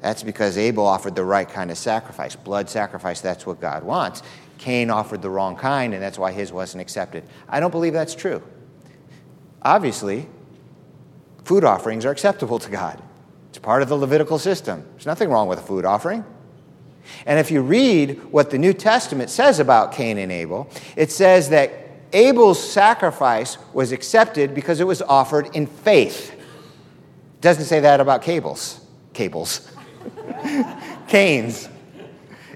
that's 0.02 0.24
because 0.24 0.58
Abel 0.58 0.86
offered 0.86 1.16
the 1.16 1.24
right 1.24 1.48
kind 1.48 1.72
of 1.72 1.78
sacrifice, 1.78 2.36
blood 2.36 2.70
sacrifice, 2.70 3.22
that's 3.22 3.46
what 3.46 3.60
God 3.60 3.84
wants. 3.84 4.22
Cain 4.58 4.90
offered 4.90 5.22
the 5.22 5.30
wrong 5.30 5.56
kind, 5.56 5.94
and 5.94 6.04
that's 6.04 6.20
why 6.20 6.32
his 6.32 6.52
wasn't 6.52 6.82
accepted. 6.82 7.24
I 7.48 7.60
don't 7.60 7.72
believe 7.72 7.94
that's 7.94 8.14
true. 8.14 8.44
Obviously, 9.62 10.28
food 11.46 11.64
offerings 11.64 12.06
are 12.06 12.12
acceptable 12.12 12.60
to 12.60 12.70
God. 12.70 13.02
It's 13.50 13.58
part 13.58 13.82
of 13.82 13.90
the 13.90 13.96
Levitical 13.96 14.38
system. 14.38 14.86
There's 14.92 15.06
nothing 15.06 15.30
wrong 15.30 15.48
with 15.48 15.60
a 15.60 15.64
food 15.64 15.86
offering. 15.86 16.24
And 17.26 17.40
if 17.40 17.52
you 17.52 17.62
read 17.62 18.24
what 18.32 18.50
the 18.50 18.58
New 18.58 18.74
Testament 18.74 19.30
says 19.30 19.60
about 19.60 19.94
Cain 19.94 20.18
and 20.18 20.32
Abel, 20.32 20.70
it 20.96 21.12
says 21.12 21.50
that 21.50 21.72
Abel's 22.14 22.62
sacrifice 22.62 23.58
was 23.74 23.92
accepted 23.92 24.56
because 24.56 24.80
it 24.80 24.88
was 24.88 25.02
offered 25.02 25.56
in 25.56 25.68
faith. 25.68 26.32
It 26.32 27.42
doesn't 27.42 27.66
say 27.66 27.82
that 27.82 28.00
about 28.00 28.22
cables. 28.22 28.82
Cables. 29.14 29.72
Cain's. 31.08 31.70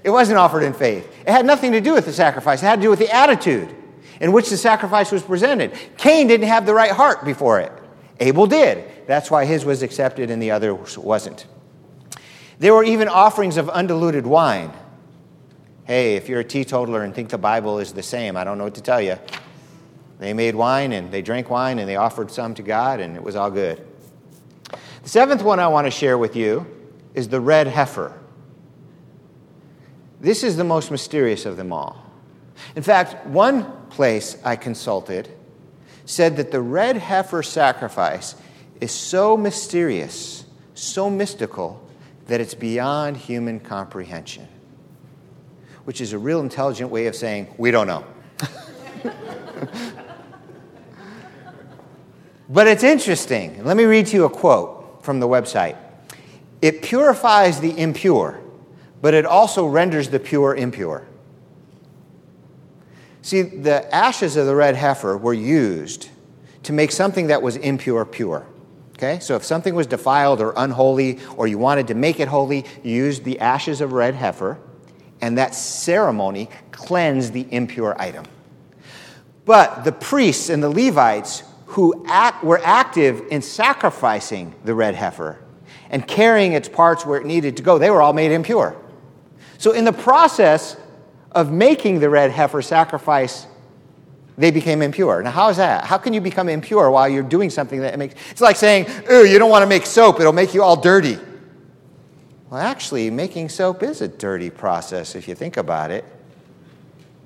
It 0.02 0.10
wasn't 0.10 0.38
offered 0.38 0.62
in 0.62 0.74
faith. 0.74 1.06
It 1.26 1.30
had 1.30 1.46
nothing 1.46 1.72
to 1.72 1.80
do 1.80 1.94
with 1.94 2.04
the 2.04 2.12
sacrifice, 2.12 2.62
it 2.62 2.66
had 2.66 2.76
to 2.76 2.82
do 2.82 2.90
with 2.90 2.98
the 2.98 3.14
attitude 3.14 3.74
in 4.20 4.32
which 4.32 4.50
the 4.50 4.56
sacrifice 4.56 5.10
was 5.10 5.22
presented. 5.22 5.72
Cain 5.96 6.26
didn't 6.26 6.48
have 6.48 6.66
the 6.66 6.74
right 6.74 6.90
heart 6.90 7.24
before 7.24 7.60
it. 7.60 7.72
Abel 8.20 8.46
did. 8.46 9.06
That's 9.06 9.30
why 9.30 9.44
his 9.44 9.64
was 9.64 9.82
accepted 9.82 10.30
and 10.30 10.40
the 10.40 10.50
other 10.50 10.74
wasn't. 10.74 11.46
There 12.58 12.74
were 12.74 12.84
even 12.84 13.08
offerings 13.08 13.56
of 13.56 13.68
undiluted 13.68 14.26
wine. 14.26 14.72
Hey, 15.84 16.16
if 16.16 16.28
you're 16.28 16.40
a 16.40 16.44
teetotaler 16.44 17.02
and 17.02 17.14
think 17.14 17.28
the 17.28 17.38
Bible 17.38 17.78
is 17.78 17.92
the 17.92 18.02
same, 18.02 18.36
I 18.36 18.44
don't 18.44 18.58
know 18.58 18.64
what 18.64 18.76
to 18.76 18.80
tell 18.80 19.00
you. 19.00 19.18
They 20.18 20.32
made 20.32 20.54
wine 20.54 20.92
and 20.92 21.10
they 21.10 21.20
drank 21.20 21.50
wine 21.50 21.78
and 21.78 21.88
they 21.88 21.96
offered 21.96 22.30
some 22.30 22.54
to 22.54 22.62
God 22.62 23.00
and 23.00 23.16
it 23.16 23.22
was 23.22 23.36
all 23.36 23.50
good. 23.50 23.84
The 25.02 25.08
seventh 25.08 25.42
one 25.42 25.60
I 25.60 25.68
want 25.68 25.86
to 25.86 25.90
share 25.90 26.16
with 26.16 26.36
you 26.36 26.66
is 27.12 27.28
the 27.28 27.40
red 27.40 27.66
heifer. 27.66 28.18
This 30.20 30.42
is 30.42 30.56
the 30.56 30.64
most 30.64 30.90
mysterious 30.90 31.44
of 31.44 31.58
them 31.58 31.72
all. 31.72 32.02
In 32.76 32.82
fact, 32.82 33.26
one 33.26 33.70
place 33.88 34.38
I 34.44 34.56
consulted 34.56 35.28
said 36.06 36.36
that 36.38 36.50
the 36.50 36.62
red 36.62 36.96
heifer 36.96 37.42
sacrifice 37.42 38.34
is 38.80 38.90
so 38.90 39.36
mysterious, 39.36 40.44
so 40.72 41.10
mystical, 41.10 41.83
that 42.26 42.40
it's 42.40 42.54
beyond 42.54 43.16
human 43.16 43.60
comprehension, 43.60 44.48
which 45.84 46.00
is 46.00 46.12
a 46.12 46.18
real 46.18 46.40
intelligent 46.40 46.90
way 46.90 47.06
of 47.06 47.14
saying, 47.14 47.46
we 47.58 47.70
don't 47.70 47.86
know. 47.86 48.04
but 52.48 52.66
it's 52.66 52.82
interesting. 52.82 53.62
Let 53.64 53.76
me 53.76 53.84
read 53.84 54.06
to 54.06 54.16
you 54.16 54.24
a 54.24 54.30
quote 54.30 55.04
from 55.04 55.20
the 55.20 55.28
website. 55.28 55.76
It 56.62 56.82
purifies 56.82 57.60
the 57.60 57.78
impure, 57.78 58.40
but 59.02 59.12
it 59.12 59.26
also 59.26 59.66
renders 59.66 60.08
the 60.08 60.18
pure 60.18 60.54
impure. 60.54 61.06
See, 63.20 63.42
the 63.42 63.94
ashes 63.94 64.36
of 64.36 64.46
the 64.46 64.54
red 64.54 64.76
heifer 64.76 65.16
were 65.16 65.34
used 65.34 66.08
to 66.62 66.72
make 66.72 66.90
something 66.90 67.26
that 67.28 67.42
was 67.42 67.56
impure 67.56 68.04
pure. 68.04 68.46
Okay? 68.94 69.18
So 69.20 69.36
if 69.36 69.44
something 69.44 69.74
was 69.74 69.86
defiled 69.86 70.40
or 70.40 70.52
unholy, 70.56 71.18
or 71.36 71.46
you 71.46 71.58
wanted 71.58 71.88
to 71.88 71.94
make 71.94 72.20
it 72.20 72.28
holy, 72.28 72.64
you 72.82 72.92
used 72.92 73.24
the 73.24 73.40
ashes 73.40 73.80
of 73.80 73.92
red 73.92 74.14
heifer, 74.14 74.58
and 75.20 75.38
that 75.38 75.54
ceremony 75.54 76.48
cleansed 76.70 77.32
the 77.32 77.46
impure 77.50 78.00
item. 78.00 78.24
But 79.44 79.84
the 79.84 79.92
priests 79.92 80.48
and 80.48 80.62
the 80.62 80.70
Levites 80.70 81.42
who 81.66 82.04
act, 82.06 82.44
were 82.44 82.60
active 82.64 83.22
in 83.30 83.42
sacrificing 83.42 84.54
the 84.64 84.74
red 84.74 84.94
heifer 84.94 85.40
and 85.90 86.06
carrying 86.06 86.52
its 86.52 86.68
parts 86.68 87.04
where 87.04 87.20
it 87.20 87.26
needed 87.26 87.56
to 87.56 87.62
go, 87.62 87.78
they 87.78 87.90
were 87.90 88.00
all 88.00 88.12
made 88.12 88.30
impure. 88.30 88.76
So, 89.58 89.72
in 89.72 89.84
the 89.84 89.92
process 89.92 90.76
of 91.32 91.50
making 91.50 92.00
the 92.00 92.08
red 92.08 92.30
heifer 92.30 92.62
sacrifice, 92.62 93.46
they 94.36 94.50
became 94.50 94.82
impure. 94.82 95.22
Now, 95.22 95.30
how 95.30 95.48
is 95.48 95.56
that? 95.58 95.84
How 95.84 95.98
can 95.98 96.12
you 96.12 96.20
become 96.20 96.48
impure 96.48 96.90
while 96.90 97.08
you're 97.08 97.22
doing 97.22 97.50
something 97.50 97.80
that 97.80 97.98
makes 97.98 98.14
it's 98.30 98.40
like 98.40 98.56
saying, 98.56 98.86
ooh, 99.10 99.24
you 99.24 99.38
don't 99.38 99.50
want 99.50 99.62
to 99.62 99.68
make 99.68 99.86
soap, 99.86 100.20
it'll 100.20 100.32
make 100.32 100.54
you 100.54 100.62
all 100.62 100.76
dirty. 100.76 101.18
Well, 102.50 102.60
actually, 102.60 103.10
making 103.10 103.48
soap 103.48 103.82
is 103.82 104.00
a 104.00 104.08
dirty 104.08 104.50
process 104.50 105.14
if 105.14 105.28
you 105.28 105.34
think 105.34 105.56
about 105.56 105.90
it. 105.90 106.04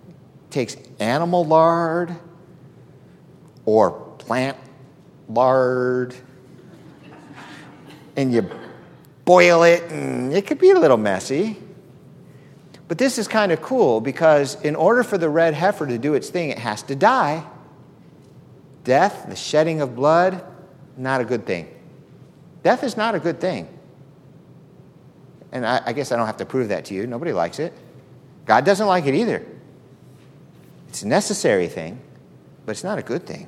It 0.08 0.50
takes 0.50 0.76
animal 1.00 1.44
lard 1.44 2.14
or 3.64 3.90
plant 3.90 4.56
lard, 5.28 6.14
and 8.16 8.32
you 8.32 8.48
boil 9.24 9.62
it, 9.62 9.82
and 9.90 10.32
it 10.32 10.46
could 10.46 10.58
be 10.58 10.70
a 10.70 10.78
little 10.78 10.96
messy. 10.96 11.58
But 12.88 12.96
this 12.96 13.18
is 13.18 13.28
kind 13.28 13.52
of 13.52 13.60
cool 13.60 14.00
because 14.00 14.60
in 14.62 14.74
order 14.74 15.02
for 15.02 15.18
the 15.18 15.28
red 15.28 15.52
heifer 15.52 15.86
to 15.86 15.98
do 15.98 16.14
its 16.14 16.30
thing, 16.30 16.48
it 16.48 16.58
has 16.58 16.82
to 16.84 16.96
die. 16.96 17.44
Death, 18.84 19.26
the 19.28 19.36
shedding 19.36 19.82
of 19.82 19.94
blood, 19.94 20.42
not 20.96 21.20
a 21.20 21.24
good 21.24 21.46
thing. 21.46 21.68
Death 22.62 22.82
is 22.82 22.96
not 22.96 23.14
a 23.14 23.20
good 23.20 23.40
thing. 23.40 23.68
And 25.52 25.66
I, 25.66 25.82
I, 25.86 25.92
guess 25.92 26.12
I 26.12 26.16
don't 26.16 26.26
have 26.26 26.38
to 26.38 26.46
prove 26.46 26.68
that 26.68 26.86
to 26.86 26.94
you. 26.94 27.06
Nobody 27.06 27.32
likes 27.32 27.58
it. 27.58 27.74
God 28.46 28.64
doesn't 28.64 28.86
like 28.86 29.06
it 29.06 29.14
either. 29.14 29.44
It's 30.88 31.02
a 31.02 31.08
necessary 31.08 31.68
thing, 31.68 32.00
but 32.64 32.72
it's 32.72 32.84
not 32.84 32.98
a 32.98 33.02
good 33.02 33.26
thing. 33.26 33.46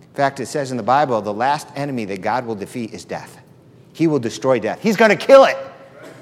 In 0.00 0.14
fact, 0.14 0.40
it 0.40 0.46
says 0.46 0.72
in 0.72 0.76
the 0.76 0.82
Bible 0.82 1.20
the 1.22 1.32
last 1.32 1.68
enemy 1.76 2.04
that 2.06 2.20
God 2.20 2.46
will 2.46 2.54
defeat 2.54 2.92
is 2.92 3.04
death. 3.04 3.40
He 3.92 4.08
will 4.08 4.18
destroy 4.18 4.58
death. 4.58 4.80
He's 4.80 4.96
going 4.96 5.10
to 5.10 5.16
kill 5.16 5.44
it. 5.44 5.56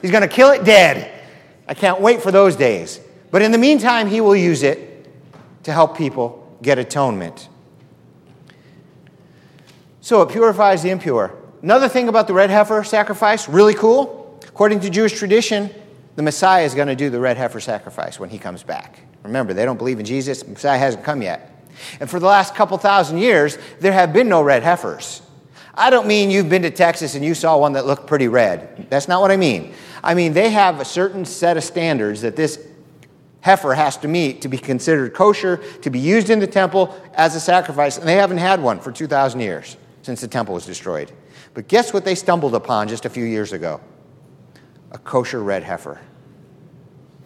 He's 0.03 0.11
going 0.11 0.23
to 0.23 0.29
kill 0.29 0.51
it 0.51 0.65
dead. 0.65 1.22
I 1.73 1.75
can't 1.75 2.03
wait 2.03 2.21
for 2.21 2.31
those 2.31 2.55
days. 2.55 3.01
But 3.31 3.41
in 3.41 3.51
the 3.51 3.57
meantime, 3.57 4.07
he 4.07 4.21
will 4.21 4.37
use 4.37 4.63
it 4.63 5.09
to 5.63 5.73
help 5.73 5.97
people 5.97 6.55
get 6.61 6.77
atonement. 6.77 7.49
So 10.03 10.21
it 10.21 10.29
purifies 10.29 10.83
the 10.83 10.91
impure. 10.91 11.35
Another 11.63 11.89
thing 11.89 12.09
about 12.09 12.27
the 12.27 12.35
red 12.35 12.51
heifer 12.51 12.85
sacrifice, 12.85 13.49
really 13.49 13.73
cool. 13.73 14.39
According 14.49 14.81
to 14.81 14.91
Jewish 14.91 15.15
tradition, 15.19 15.71
the 16.15 16.23
Messiah 16.23 16.67
is 16.67 16.75
going 16.75 16.89
to 16.89 16.95
do 16.95 17.09
the 17.09 17.21
red 17.21 17.39
heifer 17.39 17.59
sacrifice 17.59 18.21
when 18.21 18.29
he 18.29 18.37
comes 18.37 18.63
back. 18.63 19.01
Remember, 19.23 19.55
they 19.55 19.65
don't 19.65 19.79
believe 19.79 19.99
in 19.99 20.05
Jesus, 20.05 20.47
Messiah 20.47 20.79
hasn't 20.79 21.05
come 21.05 21.23
yet. 21.23 21.65
And 22.01 22.11
for 22.11 22.21
the 22.21 22.27
last 22.27 22.55
couple 22.55 22.77
thousand 22.77 23.17
years, 23.17 23.57
there 23.81 23.93
have 23.93 24.13
been 24.13 24.29
no 24.29 24.43
red 24.43 24.63
heifers. 24.63 25.22
I 25.75 25.91
don't 25.91 26.07
mean 26.07 26.31
you've 26.31 26.51
been 26.51 26.63
to 26.63 26.71
Texas 26.71 27.15
and 27.15 27.25
you 27.25 27.35
saw 27.35 27.57
one 27.57 27.73
that 27.73 27.87
looked 27.87 28.07
pretty 28.07 28.29
red. 28.29 28.87
That's 28.91 29.09
not 29.09 29.21
what 29.21 29.31
I 29.31 29.37
mean. 29.37 29.73
I 30.05 30.15
mean, 30.15 30.33
they 30.33 30.51
have 30.51 30.81
a 30.81 30.85
certain 30.85 31.25
set 31.25 31.57
of 31.57 31.65
standards 31.65 32.21
that 32.21 32.37
this 32.37 32.67
heifer 33.41 33.75
has 33.75 33.97
to 33.99 34.09
meet 34.09 34.43
to 34.43 34.49
be 34.49 34.59
considered 34.59 35.15
kosher, 35.15 35.59
to 35.81 35.91
be 35.91 35.99
used 35.99 36.31
in 36.31 36.39
the 36.39 36.47
temple 36.47 36.95
as 37.15 37.35
a 37.35 37.41
sacrifice, 37.41 37.99
and 37.99 38.07
they 38.07 38.17
haven't 38.17 38.39
had 38.39 38.63
one 38.63 38.81
for 38.81 38.93
2,000 38.93 39.41
years 39.41 39.77
since 40.03 40.21
the 40.21 40.29
temple 40.29 40.55
was 40.55 40.67
destroyed. 40.67 41.11
But 41.55 41.69
guess 41.69 41.93
what 41.93 42.05
they 42.05 42.15
stumbled 42.15 42.55
upon 42.55 42.89
just 42.89 43.05
a 43.05 43.11
few 43.11 43.25
years 43.25 43.53
ago? 43.53 43.81
A 44.91 44.99
kosher 44.99 45.43
red 45.43 45.63
heifer. 45.63 46.01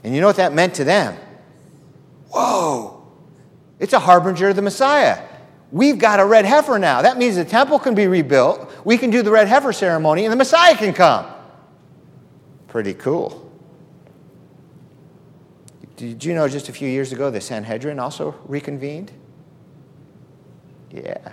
And 0.04 0.14
you 0.14 0.20
know 0.20 0.26
what 0.28 0.36
that 0.36 0.52
meant 0.52 0.74
to 0.74 0.84
them? 0.84 1.16
Whoa, 2.30 3.06
it's 3.78 3.92
a 3.92 3.98
harbinger 3.98 4.48
of 4.48 4.56
the 4.56 4.62
Messiah. 4.62 5.22
We've 5.72 5.98
got 5.98 6.20
a 6.20 6.24
red 6.24 6.44
heifer 6.44 6.78
now. 6.78 7.02
That 7.02 7.18
means 7.18 7.36
the 7.36 7.44
temple 7.44 7.78
can 7.78 7.94
be 7.94 8.06
rebuilt. 8.06 8.70
We 8.84 8.96
can 8.96 9.10
do 9.10 9.22
the 9.22 9.30
red 9.30 9.48
heifer 9.48 9.72
ceremony, 9.72 10.24
and 10.24 10.32
the 10.32 10.36
Messiah 10.36 10.76
can 10.76 10.92
come. 10.92 11.26
Pretty 12.68 12.94
cool. 12.94 13.42
Did 15.96 16.24
you 16.24 16.34
know 16.34 16.46
just 16.46 16.68
a 16.68 16.72
few 16.72 16.88
years 16.88 17.12
ago 17.12 17.30
the 17.30 17.40
Sanhedrin 17.40 17.98
also 17.98 18.34
reconvened? 18.44 19.10
Yeah. 20.90 21.32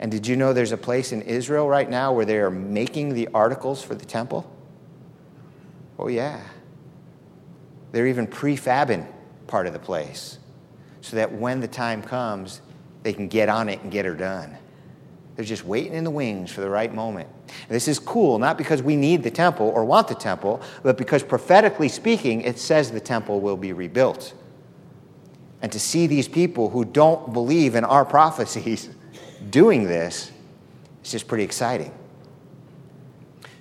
And 0.00 0.10
did 0.10 0.26
you 0.26 0.36
know 0.36 0.52
there's 0.52 0.72
a 0.72 0.76
place 0.76 1.12
in 1.12 1.22
Israel 1.22 1.68
right 1.68 1.88
now 1.88 2.12
where 2.12 2.24
they 2.24 2.38
are 2.38 2.50
making 2.50 3.14
the 3.14 3.28
articles 3.34 3.82
for 3.82 3.94
the 3.94 4.04
temple? 4.04 4.50
Oh, 5.98 6.08
yeah. 6.08 6.40
They're 7.92 8.06
even 8.06 8.26
prefabbing 8.26 9.06
part 9.46 9.66
of 9.66 9.72
the 9.72 9.78
place 9.78 10.38
so 11.00 11.16
that 11.16 11.32
when 11.32 11.60
the 11.60 11.68
time 11.68 12.02
comes, 12.02 12.60
they 13.02 13.12
can 13.12 13.28
get 13.28 13.48
on 13.48 13.68
it 13.68 13.80
and 13.82 13.90
get 13.90 14.04
her 14.04 14.14
done. 14.14 14.56
They're 15.36 15.44
just 15.44 15.64
waiting 15.64 15.94
in 15.94 16.02
the 16.02 16.10
wings 16.10 16.50
for 16.50 16.62
the 16.62 16.68
right 16.68 16.92
moment. 16.92 17.28
And 17.46 17.70
this 17.70 17.86
is 17.86 18.00
cool, 18.00 18.38
not 18.40 18.58
because 18.58 18.82
we 18.82 18.96
need 18.96 19.22
the 19.22 19.30
temple 19.30 19.68
or 19.68 19.84
want 19.84 20.08
the 20.08 20.16
temple, 20.16 20.60
but 20.82 20.98
because 20.98 21.22
prophetically 21.22 21.88
speaking, 21.88 22.40
it 22.40 22.58
says 22.58 22.90
the 22.90 23.00
temple 23.00 23.40
will 23.40 23.56
be 23.56 23.72
rebuilt. 23.72 24.34
And 25.62 25.70
to 25.70 25.78
see 25.78 26.06
these 26.08 26.26
people 26.26 26.70
who 26.70 26.84
don't 26.84 27.32
believe 27.32 27.76
in 27.76 27.84
our 27.84 28.04
prophecies 28.04 28.88
doing 29.50 29.84
this, 29.84 30.32
it's 31.00 31.12
just 31.12 31.28
pretty 31.28 31.44
exciting. 31.44 31.92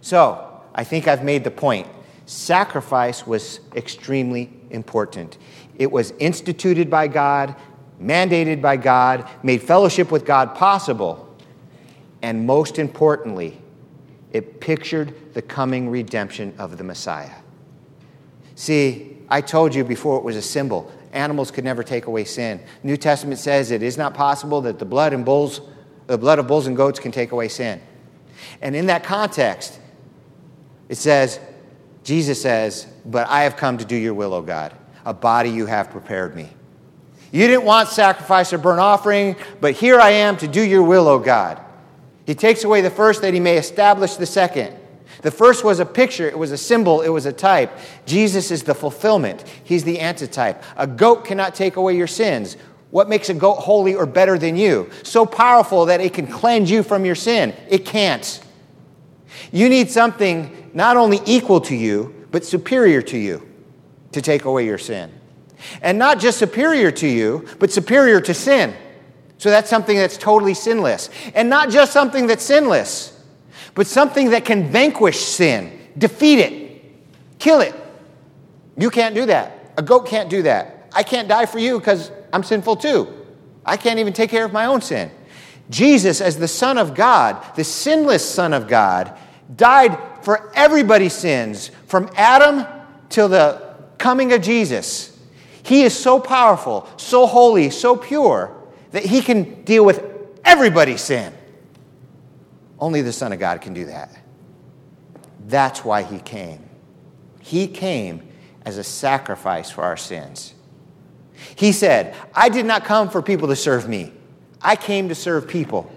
So, 0.02 0.43
I 0.73 0.84
think 0.84 1.08
I've 1.08 1.23
made 1.23 1.43
the 1.43 1.52
point. 1.52 1.88
Sacrifice 2.28 3.26
was 3.26 3.60
extremely 3.76 4.52
important. 4.69 5.38
It 5.76 5.91
was 5.91 6.12
instituted 6.19 6.89
by 6.89 7.08
God, 7.08 7.56
mandated 8.01 8.62
by 8.62 8.77
God, 8.77 9.27
made 9.43 9.62
fellowship 9.62 10.12
with 10.12 10.25
God 10.25 10.55
possible, 10.55 11.36
and 12.21 12.45
most 12.45 12.79
importantly, 12.79 13.60
it 14.31 14.60
pictured 14.60 15.33
the 15.33 15.41
coming 15.41 15.89
redemption 15.89 16.53
of 16.57 16.77
the 16.77 16.83
Messiah. 16.83 17.33
See, 18.55 19.17
I 19.29 19.41
told 19.41 19.75
you 19.75 19.83
before 19.83 20.17
it 20.17 20.23
was 20.23 20.36
a 20.36 20.41
symbol. 20.41 20.91
Animals 21.12 21.51
could 21.51 21.63
never 21.63 21.83
take 21.83 22.05
away 22.05 22.23
sin. 22.23 22.62
New 22.83 22.97
Testament 22.97 23.39
says 23.39 23.71
it 23.71 23.83
is 23.83 23.97
not 23.97 24.13
possible 24.13 24.62
that 24.62 24.79
the 24.79 24.86
blood 24.86 25.13
and 25.13 25.23
bulls, 25.23 25.62
the 26.07 26.17
blood 26.17 26.39
of 26.39 26.47
bulls 26.47 26.67
and 26.67 26.75
goats 26.75 26.99
can 26.99 27.12
take 27.12 27.31
away 27.31 27.47
sin. 27.47 27.81
And 28.62 28.75
in 28.75 28.88
that 28.88 29.03
context, 29.03 29.79
it 30.89 30.95
says, 30.95 31.39
Jesus 32.03 32.41
says, 32.41 32.88
But 33.05 33.27
I 33.27 33.43
have 33.43 33.57
come 33.57 33.77
to 33.77 33.86
do 33.86 33.95
your 33.95 34.13
will, 34.13 34.33
O 34.33 34.41
God. 34.41 34.73
A 35.05 35.13
body 35.13 35.49
you 35.49 35.65
have 35.65 35.89
prepared 35.89 36.36
me. 36.36 36.49
You 37.31 37.47
didn't 37.47 37.65
want 37.65 37.89
sacrifice 37.89 38.53
or 38.53 38.57
burnt 38.57 38.79
offering, 38.79 39.35
but 39.59 39.73
here 39.73 39.99
I 39.99 40.11
am 40.11 40.37
to 40.37 40.47
do 40.47 40.61
your 40.61 40.83
will, 40.83 41.07
O 41.07 41.19
God. 41.19 41.61
He 42.25 42.35
takes 42.35 42.63
away 42.63 42.81
the 42.81 42.89
first 42.89 43.21
that 43.21 43.33
he 43.33 43.39
may 43.39 43.57
establish 43.57 44.15
the 44.15 44.25
second. 44.25 44.77
The 45.21 45.31
first 45.31 45.63
was 45.63 45.79
a 45.79 45.85
picture, 45.85 46.27
it 46.27 46.37
was 46.37 46.51
a 46.51 46.57
symbol, 46.57 47.01
it 47.01 47.09
was 47.09 47.25
a 47.25 47.33
type. 47.33 47.71
Jesus 48.05 48.51
is 48.51 48.63
the 48.63 48.75
fulfillment, 48.75 49.43
he's 49.63 49.83
the 49.83 49.99
antitype. 49.99 50.61
A 50.75 50.85
goat 50.85 51.25
cannot 51.25 51.55
take 51.55 51.75
away 51.75 51.95
your 51.95 52.07
sins. 52.07 52.55
What 52.91 53.09
makes 53.09 53.29
a 53.29 53.33
goat 53.33 53.55
holy 53.55 53.95
or 53.95 54.05
better 54.05 54.37
than 54.37 54.55
you? 54.55 54.89
So 55.03 55.25
powerful 55.25 55.85
that 55.85 55.99
it 55.99 56.13
can 56.13 56.27
cleanse 56.27 56.71
you 56.71 56.83
from 56.83 57.03
your 57.03 57.15
sin? 57.15 57.53
It 57.69 57.85
can't. 57.85 58.41
You 59.51 59.69
need 59.69 59.89
something 59.89 60.71
not 60.73 60.97
only 60.97 61.19
equal 61.25 61.61
to 61.61 61.75
you, 61.75 62.25
but 62.31 62.45
superior 62.45 63.01
to 63.03 63.17
you 63.17 63.47
to 64.11 64.21
take 64.21 64.45
away 64.45 64.65
your 64.65 64.77
sin. 64.77 65.11
And 65.81 65.97
not 65.97 66.19
just 66.19 66.37
superior 66.37 66.91
to 66.91 67.07
you, 67.07 67.47
but 67.59 67.71
superior 67.71 68.21
to 68.21 68.33
sin. 68.33 68.75
So 69.37 69.49
that's 69.49 69.69
something 69.69 69.97
that's 69.97 70.17
totally 70.17 70.53
sinless. 70.53 71.09
And 71.35 71.49
not 71.49 71.69
just 71.69 71.93
something 71.93 72.27
that's 72.27 72.43
sinless, 72.43 73.13
but 73.75 73.87
something 73.87 74.31
that 74.31 74.45
can 74.45 74.71
vanquish 74.71 75.19
sin, 75.19 75.79
defeat 75.97 76.39
it, 76.39 76.81
kill 77.39 77.61
it. 77.61 77.75
You 78.77 78.89
can't 78.89 79.13
do 79.13 79.25
that. 79.27 79.73
A 79.77 79.81
goat 79.81 80.07
can't 80.07 80.29
do 80.29 80.43
that. 80.43 80.89
I 80.93 81.03
can't 81.03 81.27
die 81.27 81.45
for 81.45 81.59
you 81.59 81.77
because 81.79 82.11
I'm 82.33 82.43
sinful 82.43 82.77
too. 82.77 83.13
I 83.65 83.77
can't 83.77 83.99
even 83.99 84.13
take 84.13 84.29
care 84.29 84.45
of 84.45 84.53
my 84.53 84.65
own 84.65 84.81
sin. 84.81 85.11
Jesus, 85.69 86.21
as 86.21 86.37
the 86.37 86.47
Son 86.47 86.77
of 86.77 86.95
God, 86.95 87.43
the 87.55 87.63
sinless 87.63 88.27
Son 88.27 88.53
of 88.53 88.67
God, 88.67 89.17
died 89.55 89.97
for 90.23 90.51
everybody's 90.55 91.13
sins 91.13 91.71
from 91.85 92.09
Adam 92.15 92.65
till 93.09 93.27
the 93.27 93.75
coming 93.97 94.33
of 94.33 94.41
Jesus. 94.41 95.16
He 95.67 95.84
is 95.84 95.93
so 95.93 96.17
powerful, 96.17 96.88
so 96.95 97.25
holy, 97.25 97.71
so 97.71 97.97
pure 97.97 98.56
that 98.91 99.03
he 99.03 99.21
can 99.21 99.65
deal 99.65 99.84
with 99.84 100.01
everybody's 100.45 101.01
sin. 101.01 101.34
Only 102.80 103.01
the 103.01 103.12
Son 103.12 103.34
of 103.34 103.39
God 103.39 103.60
can 103.60 103.73
do 103.73 103.84
that. 103.88 104.17
That's 105.45 105.84
why 105.84 106.03
he 106.03 106.19
came. 106.19 106.63
He 107.41 107.67
came 107.67 108.30
as 108.65 108.77
a 108.77 108.84
sacrifice 108.84 109.69
for 109.69 109.84
our 109.84 109.97
sins. 109.97 110.53
He 111.58 111.73
said, 111.73 112.15
I 112.34 112.47
did 112.47 112.65
not 112.65 112.86
come 112.86 113.10
for 113.10 113.21
people 113.21 113.49
to 113.49 113.56
serve 113.58 113.89
me, 113.89 114.13
I 114.62 114.77
came 114.77 115.10
to 115.10 115.15
serve 115.15 115.49
people 115.49 115.91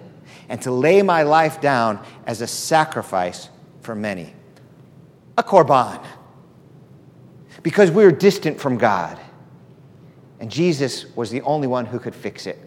and 0.49 0.61
to 0.63 0.73
lay 0.73 1.01
my 1.03 1.23
life 1.23 1.61
down 1.61 2.05
as 2.27 2.41
a 2.41 2.47
sacrifice 2.49 3.49
for 3.83 3.95
many. 3.95 4.35
A 5.39 5.45
korban. 5.45 6.05
Because 7.63 7.93
we 7.93 8.05
are 8.05 8.11
distant 8.11 8.61
from 8.61 8.77
God. 8.77 9.17
And 10.41 10.51
Jesus 10.51 11.15
was 11.15 11.31
the 11.31 11.43
only 11.43 11.69
one 11.69 11.87
who 11.87 11.99
could 11.99 12.15
fix 12.15 12.47
it. 12.47 12.59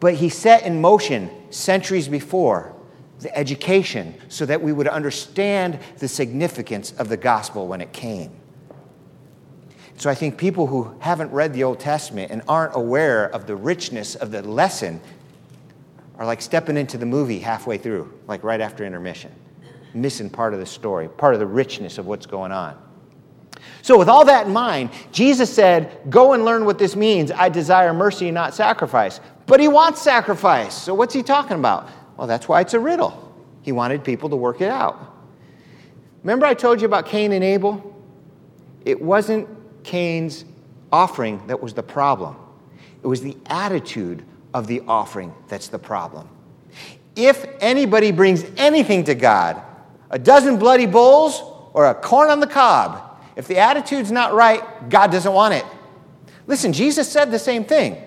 But 0.00 0.14
he 0.14 0.28
set 0.28 0.64
in 0.64 0.80
motion 0.80 1.30
centuries 1.50 2.08
before 2.08 2.74
the 3.20 3.34
education 3.36 4.14
so 4.28 4.44
that 4.44 4.60
we 4.60 4.72
would 4.72 4.88
understand 4.88 5.78
the 5.98 6.08
significance 6.08 6.92
of 6.98 7.08
the 7.08 7.16
gospel 7.16 7.66
when 7.66 7.80
it 7.80 7.92
came. 7.92 8.30
So 9.96 10.10
I 10.10 10.14
think 10.14 10.36
people 10.36 10.66
who 10.66 10.94
haven't 10.98 11.32
read 11.32 11.54
the 11.54 11.64
Old 11.64 11.80
Testament 11.80 12.30
and 12.30 12.42
aren't 12.46 12.76
aware 12.76 13.26
of 13.26 13.46
the 13.46 13.56
richness 13.56 14.14
of 14.14 14.30
the 14.30 14.42
lesson 14.42 15.00
are 16.18 16.26
like 16.26 16.42
stepping 16.42 16.76
into 16.76 16.98
the 16.98 17.06
movie 17.06 17.38
halfway 17.38 17.78
through, 17.78 18.12
like 18.26 18.44
right 18.44 18.60
after 18.60 18.84
intermission, 18.84 19.32
missing 19.94 20.28
part 20.28 20.52
of 20.52 20.60
the 20.60 20.66
story, 20.66 21.08
part 21.08 21.32
of 21.32 21.40
the 21.40 21.46
richness 21.46 21.96
of 21.96 22.06
what's 22.06 22.26
going 22.26 22.52
on. 22.52 22.76
So, 23.86 23.96
with 23.96 24.08
all 24.08 24.24
that 24.24 24.48
in 24.48 24.52
mind, 24.52 24.90
Jesus 25.12 25.48
said, 25.54 25.96
Go 26.10 26.32
and 26.32 26.44
learn 26.44 26.64
what 26.64 26.76
this 26.76 26.96
means. 26.96 27.30
I 27.30 27.48
desire 27.48 27.94
mercy, 27.94 28.32
not 28.32 28.52
sacrifice. 28.52 29.20
But 29.46 29.60
he 29.60 29.68
wants 29.68 30.02
sacrifice. 30.02 30.74
So, 30.74 30.92
what's 30.92 31.14
he 31.14 31.22
talking 31.22 31.56
about? 31.56 31.88
Well, 32.16 32.26
that's 32.26 32.48
why 32.48 32.62
it's 32.62 32.74
a 32.74 32.80
riddle. 32.80 33.32
He 33.62 33.70
wanted 33.70 34.02
people 34.02 34.28
to 34.30 34.34
work 34.34 34.60
it 34.60 34.70
out. 34.70 35.14
Remember, 36.24 36.46
I 36.46 36.54
told 36.54 36.80
you 36.80 36.86
about 36.86 37.06
Cain 37.06 37.30
and 37.30 37.44
Abel? 37.44 37.94
It 38.84 39.00
wasn't 39.00 39.48
Cain's 39.84 40.44
offering 40.90 41.46
that 41.46 41.62
was 41.62 41.72
the 41.72 41.84
problem, 41.84 42.34
it 43.04 43.06
was 43.06 43.20
the 43.20 43.36
attitude 43.46 44.24
of 44.52 44.66
the 44.66 44.82
offering 44.88 45.32
that's 45.46 45.68
the 45.68 45.78
problem. 45.78 46.28
If 47.14 47.46
anybody 47.60 48.10
brings 48.10 48.44
anything 48.56 49.04
to 49.04 49.14
God, 49.14 49.62
a 50.10 50.18
dozen 50.18 50.58
bloody 50.58 50.86
bulls 50.86 51.40
or 51.72 51.86
a 51.86 51.94
corn 51.94 52.30
on 52.30 52.40
the 52.40 52.48
cob, 52.48 53.04
if 53.36 53.46
the 53.46 53.58
attitude's 53.58 54.10
not 54.10 54.32
right, 54.32 54.88
God 54.88 55.12
doesn't 55.12 55.32
want 55.32 55.54
it. 55.54 55.64
Listen, 56.46 56.72
Jesus 56.72 57.10
said 57.10 57.30
the 57.30 57.38
same 57.38 57.64
thing. 57.64 58.02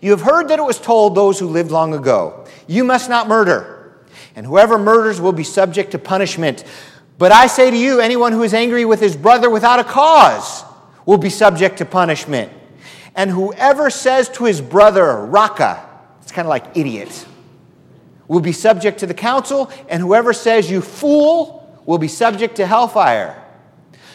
You 0.00 0.10
have 0.10 0.20
heard 0.20 0.48
that 0.48 0.58
it 0.58 0.64
was 0.64 0.80
told 0.80 1.14
those 1.14 1.38
who 1.38 1.46
lived 1.46 1.70
long 1.70 1.94
ago, 1.94 2.44
You 2.66 2.82
must 2.82 3.08
not 3.08 3.28
murder, 3.28 3.96
and 4.34 4.44
whoever 4.44 4.78
murders 4.78 5.20
will 5.20 5.32
be 5.32 5.44
subject 5.44 5.92
to 5.92 5.98
punishment. 5.98 6.64
But 7.18 7.30
I 7.30 7.46
say 7.46 7.70
to 7.70 7.76
you, 7.76 8.00
anyone 8.00 8.32
who 8.32 8.42
is 8.42 8.52
angry 8.52 8.84
with 8.84 9.00
his 9.00 9.16
brother 9.16 9.48
without 9.48 9.78
a 9.78 9.84
cause 9.84 10.64
will 11.06 11.18
be 11.18 11.30
subject 11.30 11.78
to 11.78 11.84
punishment. 11.84 12.52
And 13.14 13.30
whoever 13.30 13.90
says 13.90 14.28
to 14.30 14.44
his 14.44 14.60
brother, 14.60 15.24
Raca, 15.26 15.88
it's 16.22 16.32
kind 16.32 16.46
of 16.46 16.50
like 16.50 16.76
idiot, 16.76 17.26
will 18.26 18.40
be 18.40 18.52
subject 18.52 19.00
to 19.00 19.06
the 19.06 19.14
council, 19.14 19.70
and 19.88 20.02
whoever 20.02 20.32
says, 20.32 20.70
You 20.70 20.80
fool, 20.80 21.80
will 21.84 21.98
be 21.98 22.08
subject 22.08 22.56
to 22.56 22.66
hellfire. 22.66 23.41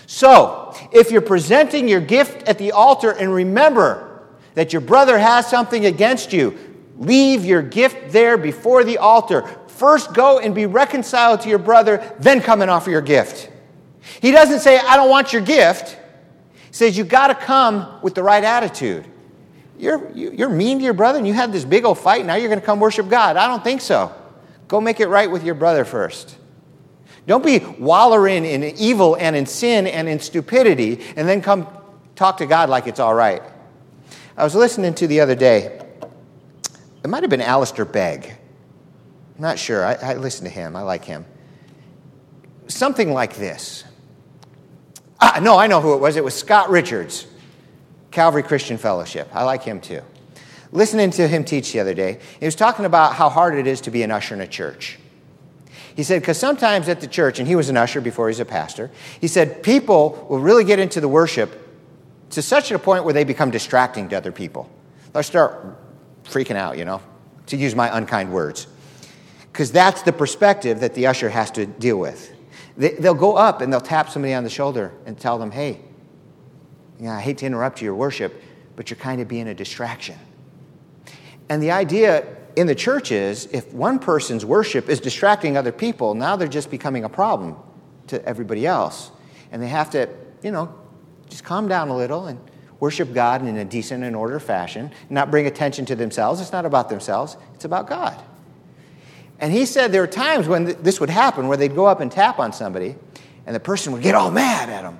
So, 0.08 0.74
if 0.94 1.12
you're 1.12 1.20
presenting 1.20 1.90
your 1.90 2.00
gift 2.00 2.48
at 2.48 2.58
the 2.58 2.72
altar 2.72 3.12
and 3.12 3.32
remember 3.32 4.26
that 4.54 4.72
your 4.72 4.82
brother 4.82 5.18
has 5.20 5.48
something 5.50 5.86
against 5.86 6.32
you, 6.32 6.58
leave 6.98 7.44
your 7.44 7.62
gift 7.62 8.14
there 8.14 8.38
before 8.38 8.86
the 8.86 9.00
altar. 9.00 9.42
First 9.68 10.14
go 10.14 10.40
and 10.40 10.56
be 10.56 10.66
reconciled 10.66 11.42
to 11.42 11.50
your 11.50 11.60
brother, 11.60 12.16
then 12.20 12.40
come 12.42 12.62
and 12.62 12.72
offer 12.72 12.90
your 12.90 13.02
gift. 13.02 13.52
He 14.22 14.32
doesn't 14.32 14.62
say, 14.62 14.80
I 14.80 14.96
don't 14.96 15.10
want 15.10 15.34
your 15.34 15.42
gift. 15.42 15.98
He 16.54 16.74
says, 16.74 16.98
You've 16.98 17.10
got 17.10 17.28
to 17.28 17.36
come 17.36 18.00
with 18.02 18.16
the 18.16 18.24
right 18.24 18.46
attitude. 18.46 19.06
You're, 19.78 20.10
you're 20.14 20.50
mean 20.50 20.80
to 20.80 20.86
your 20.86 20.94
brother 20.94 21.18
and 21.18 21.28
you 21.28 21.34
had 21.34 21.52
this 21.52 21.66
big 21.66 21.84
old 21.84 22.00
fight, 22.00 22.26
now 22.26 22.36
you're 22.36 22.50
going 22.50 22.62
to 22.62 22.66
come 22.66 22.80
worship 22.80 23.10
God. 23.10 23.36
I 23.36 23.46
don't 23.50 23.64
think 23.64 23.82
so. 23.82 24.16
Go 24.70 24.80
make 24.80 25.02
it 25.02 25.08
right 25.08 25.30
with 25.30 25.44
your 25.44 25.54
brother 25.54 25.84
first. 25.84 26.37
Don't 27.28 27.46
be 27.46 27.60
wallowing 27.60 28.46
in 28.46 28.64
evil 28.64 29.16
and 29.16 29.36
in 29.36 29.46
sin 29.46 29.86
and 29.86 30.08
in 30.08 30.20
stupidity 30.20 31.04
and 31.18 31.28
then 31.28 31.42
come 31.42 31.68
talk 32.16 32.38
to 32.38 32.46
God 32.46 32.70
like 32.70 32.88
it's 32.88 33.02
all 33.02 33.14
right. 33.14 33.44
I 34.38 34.46
was 34.46 34.56
listening 34.56 34.94
to 34.96 35.08
the 35.08 35.20
other 35.20 35.36
day, 35.36 35.82
it 37.04 37.10
might 37.10 37.24
have 37.24 37.30
been 37.30 37.42
Alistair 37.42 37.84
Begg. 37.84 38.26
I'm 39.36 39.42
not 39.42 39.60
sure. 39.60 39.86
I, 39.86 39.94
I 39.96 40.14
listened 40.16 40.48
to 40.48 40.54
him, 40.54 40.76
I 40.76 40.82
like 40.82 41.04
him. 41.04 41.26
Something 42.68 43.12
like 43.12 43.36
this. 43.36 43.84
Ah, 45.20 45.40
no, 45.42 45.58
I 45.58 45.68
know 45.68 45.82
who 45.82 45.96
it 45.96 46.00
was. 46.00 46.16
It 46.16 46.24
was 46.24 46.34
Scott 46.34 46.70
Richards, 46.70 47.28
Calvary 48.12 48.44
Christian 48.44 48.78
Fellowship. 48.78 49.30
I 49.34 49.44
like 49.44 49.64
him 49.64 49.82
too. 49.82 50.02
Listening 50.72 51.12
to 51.12 51.28
him 51.28 51.44
teach 51.44 51.74
the 51.74 51.80
other 51.82 51.94
day, 51.94 52.20
he 52.40 52.46
was 52.46 52.56
talking 52.56 52.86
about 52.86 53.16
how 53.16 53.28
hard 53.28 53.56
it 53.56 53.68
is 53.68 53.82
to 53.82 53.92
be 53.92 54.04
an 54.04 54.12
usher 54.12 54.34
in 54.36 54.42
a 54.42 54.48
church. 54.48 55.00
He 55.98 56.04
said, 56.04 56.22
because 56.22 56.38
sometimes 56.38 56.88
at 56.90 57.02
the 57.02 57.08
church, 57.08 57.40
and 57.40 57.48
he 57.48 57.56
was 57.56 57.70
an 57.70 57.76
usher 57.76 58.00
before 58.00 58.28
he 58.28 58.30
was 58.30 58.40
a 58.40 58.46
pastor, 58.46 58.92
he 59.20 59.28
said, 59.28 59.64
people 59.64 60.28
will 60.30 60.40
really 60.40 60.64
get 60.64 60.78
into 60.78 61.02
the 61.02 61.08
worship 61.08 61.68
to 62.30 62.42
such 62.44 62.70
a 62.70 62.78
point 62.78 63.04
where 63.04 63.16
they 63.16 63.24
become 63.24 63.50
distracting 63.50 64.08
to 64.10 64.16
other 64.16 64.32
people. 64.32 64.70
They'll 65.12 65.24
start 65.24 65.76
freaking 66.24 66.56
out, 66.56 66.78
you 66.78 66.86
know, 66.86 67.02
to 67.48 67.58
use 67.58 67.74
my 67.74 67.98
unkind 67.98 68.32
words. 68.32 68.68
Because 69.52 69.72
that's 69.72 70.04
the 70.04 70.14
perspective 70.14 70.82
that 70.82 70.94
the 70.94 71.08
usher 71.08 71.30
has 71.30 71.50
to 71.52 71.66
deal 71.66 71.98
with. 71.98 72.32
They, 72.78 72.94
will 73.00 73.16
go 73.16 73.36
up 73.36 73.62
and 73.62 73.74
they'll 73.74 73.82
tap 73.82 74.08
somebody 74.08 74.36
on 74.36 74.44
the 74.44 74.52
shoulder 74.52 74.94
and 75.08 75.20
tell 75.20 75.40
them, 75.40 75.50
hey, 75.50 75.82
I 77.04 77.20
hate 77.22 77.40
to 77.40 77.48
interrupt 77.48 77.82
your 77.82 77.96
worship, 77.96 78.40
but 78.76 78.92
you're 78.92 78.98
kind 78.98 79.20
of 79.20 79.28
being 79.28 79.48
a 79.48 79.56
distraction. 79.56 80.20
And 81.50 81.64
the 81.64 81.72
idea 81.72 82.37
in 82.58 82.66
the 82.66 82.76
churches, 82.76 83.48
if 83.52 83.72
one 83.72 84.00
person's 84.00 84.44
worship 84.44 84.90
is 84.90 85.00
distracting 85.00 85.56
other 85.56 85.72
people, 85.72 86.16
now 86.16 86.36
they're 86.36 86.48
just 86.48 86.72
becoming 86.72 87.04
a 87.04 87.10
problem 87.10 87.56
to 88.08 88.24
everybody 88.26 88.66
else. 88.66 89.12
And 89.52 89.62
they 89.62 89.68
have 89.68 89.92
to, 89.92 90.10
you 90.42 90.50
know, 90.52 90.74
just 91.30 91.44
calm 91.44 91.68
down 91.68 91.90
a 91.90 91.96
little 91.96 92.26
and 92.26 92.40
worship 92.80 93.14
God 93.14 93.46
in 93.46 93.58
a 93.58 93.64
decent 93.64 94.04
and 94.04 94.16
ordered 94.16 94.40
fashion, 94.40 94.92
not 95.08 95.30
bring 95.30 95.46
attention 95.46 95.86
to 95.86 95.96
themselves. 95.96 96.42
It's 96.42 96.52
not 96.52 96.66
about 96.66 96.90
themselves, 96.90 97.38
it's 97.54 97.66
about 97.66 97.88
God. 97.88 98.20
And 99.40 99.54
he 99.54 99.68
said 99.68 99.92
there 99.92 100.02
were 100.02 100.08
times 100.08 100.48
when 100.48 100.66
th- 100.66 100.78
this 100.80 101.00
would 101.00 101.12
happen 101.12 101.48
where 101.48 101.58
they'd 101.58 101.76
go 101.76 101.86
up 101.86 102.00
and 102.00 102.12
tap 102.12 102.40
on 102.40 102.54
somebody, 102.54 102.96
and 103.46 103.56
the 103.56 103.60
person 103.60 103.94
would 103.94 104.02
get 104.02 104.16
all 104.16 104.32
mad 104.32 104.70
at 104.70 104.84
him. 104.84 104.98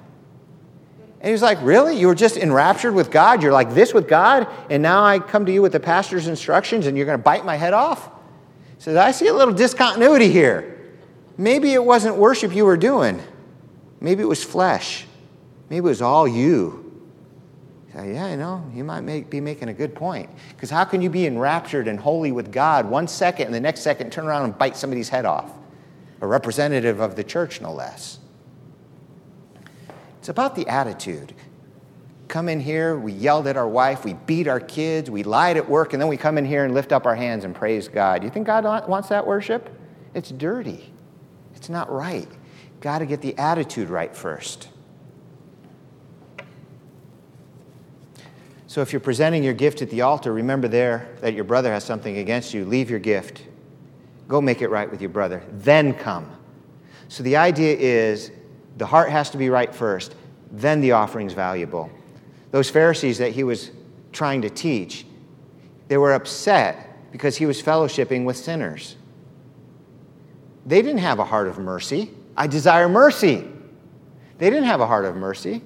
And 1.20 1.28
he 1.28 1.32
was 1.32 1.42
like, 1.42 1.60
Really? 1.62 2.00
You 2.00 2.08
were 2.08 2.16
just 2.16 2.38
enraptured 2.38 2.94
with 2.94 3.12
God? 3.12 3.42
You're 3.42 3.52
like 3.52 3.74
this 3.74 3.94
with 3.94 4.08
God? 4.08 4.48
And 4.70 4.84
now 4.84 5.04
I 5.04 5.20
come 5.20 5.46
to 5.46 5.52
you 5.52 5.62
with 5.62 5.72
the 5.72 5.80
pastor's 5.80 6.28
instructions 6.28 6.88
and 6.88 6.96
you're 6.96 7.06
going 7.06 7.18
to 7.18 7.24
bite 7.24 7.46
my 7.46 7.56
head 7.56 7.74
off? 7.74 8.06
He 8.78 8.84
says, 8.84 8.96
I 8.96 9.12
see 9.12 9.28
a 9.28 9.34
little 9.34 9.54
discontinuity 9.54 10.30
here. 10.30 10.78
Maybe 11.38 11.74
it 11.74 11.84
wasn't 11.84 12.16
worship 12.18 12.56
you 12.56 12.66
were 12.66 12.78
doing, 12.78 13.22
maybe 14.02 14.24
it 14.24 14.28
was 14.28 14.44
flesh. 14.44 15.06
Maybe 15.70 15.80
it 15.80 15.90
was 15.90 16.02
all 16.02 16.28
you. 16.28 16.84
Say, 17.94 18.14
yeah, 18.14 18.26
I 18.26 18.36
know, 18.36 18.64
you 18.74 18.84
might 18.84 19.02
make, 19.02 19.30
be 19.30 19.42
making 19.42 19.70
a 19.70 19.74
good 19.74 19.96
point. 19.96 20.30
Because 20.50 20.70
how 20.70 20.86
can 20.86 21.02
you 21.02 21.10
be 21.10 21.26
enraptured 21.26 21.88
and 21.88 22.00
holy 22.00 22.32
with 22.32 22.52
God 22.52 22.90
one 22.90 23.08
second 23.08 23.48
and 23.48 23.56
the 23.56 23.60
next 23.60 23.82
second 23.82 24.12
turn 24.12 24.28
around 24.28 24.46
and 24.46 24.58
bite 24.58 24.78
somebody's 24.78 25.10
head 25.10 25.26
off? 25.26 25.52
A 26.22 26.28
representative 26.28 27.00
of 27.00 27.16
the 27.16 27.24
church, 27.24 27.60
no 27.60 27.74
less. 27.74 28.20
It's 30.28 30.30
about 30.30 30.56
the 30.56 30.68
attitude. 30.68 31.34
Come 32.28 32.50
in 32.50 32.60
here, 32.60 33.00
we 33.00 33.14
yelled 33.14 33.48
at 33.48 33.56
our 33.56 33.66
wife, 33.66 34.04
we 34.04 34.12
beat 34.12 34.50
our 34.50 34.60
kids, 34.60 35.10
we 35.10 35.24
lied 35.24 35.56
at 35.56 35.70
work, 35.70 35.94
and 35.94 36.02
then 36.02 36.10
we 36.10 36.18
come 36.18 36.38
in 36.38 36.44
here 36.44 36.66
and 36.66 36.74
lift 36.74 36.92
up 36.92 37.06
our 37.06 37.16
hands 37.16 37.46
and 37.46 37.56
praise 37.56 37.88
God. 37.88 38.26
You 38.26 38.30
think 38.30 38.46
God 38.46 38.90
wants 38.90 39.08
that 39.08 39.26
worship? 39.26 39.70
It's 40.14 40.30
dirty. 40.30 40.92
It's 41.56 41.70
not 41.70 41.90
right. 41.90 42.28
Got 42.82 43.00
to 43.00 43.06
get 43.06 43.22
the 43.22 43.38
attitude 43.38 43.88
right 43.88 44.14
first. 44.14 44.68
So 48.68 48.82
if 48.82 48.92
you're 48.92 49.00
presenting 49.00 49.46
your 49.46 49.54
gift 49.54 49.82
at 49.82 49.90
the 49.90 50.02
altar, 50.02 50.34
remember 50.34 50.68
there 50.68 51.08
that 51.22 51.36
your 51.36 51.46
brother 51.46 51.72
has 51.72 51.86
something 51.86 52.18
against 52.18 52.54
you. 52.54 52.66
Leave 52.66 52.90
your 52.90 53.00
gift. 53.00 53.44
Go 54.28 54.42
make 54.42 54.62
it 54.62 54.68
right 54.68 54.92
with 54.92 55.00
your 55.00 55.10
brother. 55.10 55.42
Then 55.54 55.94
come. 55.94 56.30
So 57.08 57.24
the 57.24 57.38
idea 57.38 57.78
is 57.78 58.32
the 58.78 58.86
heart 58.86 59.10
has 59.10 59.30
to 59.32 59.38
be 59.38 59.50
right 59.50 59.74
first, 59.74 60.16
then 60.52 60.82
the 60.82 60.94
offering's 60.94 61.34
valuable. 61.34 61.90
Those 62.52 62.70
Pharisees 62.70 63.18
that 63.18 63.32
he 63.32 63.44
was 63.44 63.72
trying 64.12 64.42
to 64.44 64.50
teach, 64.50 65.06
they 65.88 65.98
were 65.98 66.14
upset 66.14 67.12
because 67.12 67.38
he 67.38 67.46
was 67.46 67.62
fellowshipping 67.62 68.26
with 68.26 68.38
sinners. 68.38 68.96
They 70.66 70.82
didn't 70.82 71.00
have 71.00 71.20
a 71.20 71.26
heart 71.26 71.48
of 71.48 71.58
mercy. 71.58 72.12
I 72.36 72.48
desire 72.48 72.90
mercy. 72.90 73.48
They 74.38 74.50
didn't 74.50 74.66
have 74.66 74.82
a 74.82 74.88
heart 74.88 75.06
of 75.06 75.16
mercy. 75.16 75.62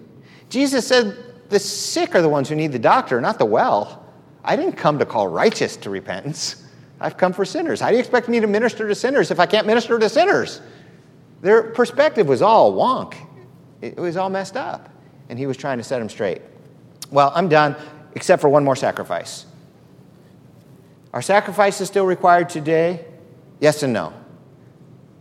Jesus 0.49 0.87
said, 0.87 1.17
The 1.49 1.59
sick 1.59 2.15
are 2.15 2.21
the 2.21 2.29
ones 2.29 2.49
who 2.49 2.55
need 2.55 2.71
the 2.71 2.79
doctor, 2.79 3.19
not 3.19 3.39
the 3.39 3.45
well. 3.45 4.05
I 4.43 4.55
didn't 4.55 4.73
come 4.73 4.99
to 4.99 5.05
call 5.05 5.27
righteous 5.27 5.75
to 5.77 5.89
repentance. 5.89 6.67
I've 6.99 7.17
come 7.17 7.33
for 7.33 7.45
sinners. 7.45 7.81
How 7.81 7.89
do 7.89 7.95
you 7.95 7.99
expect 7.99 8.29
me 8.29 8.39
to 8.39 8.47
minister 8.47 8.87
to 8.87 8.95
sinners 8.95 9.31
if 9.31 9.39
I 9.39 9.45
can't 9.45 9.65
minister 9.65 9.97
to 9.97 10.07
sinners? 10.07 10.61
Their 11.41 11.63
perspective 11.63 12.27
was 12.27 12.41
all 12.41 12.73
wonk, 12.73 13.15
it 13.81 13.97
was 13.97 14.15
all 14.15 14.29
messed 14.29 14.55
up. 14.55 14.89
And 15.29 15.39
he 15.39 15.45
was 15.45 15.57
trying 15.57 15.77
to 15.77 15.83
set 15.83 15.99
them 15.99 16.09
straight. 16.09 16.41
Well, 17.09 17.31
I'm 17.33 17.47
done, 17.47 17.75
except 18.15 18.41
for 18.41 18.49
one 18.49 18.63
more 18.63 18.75
sacrifice. 18.75 19.45
Are 21.13 21.21
sacrifices 21.21 21.87
still 21.87 22.05
required 22.05 22.49
today? 22.49 23.05
Yes 23.59 23.83
and 23.83 23.93
no. 23.93 24.13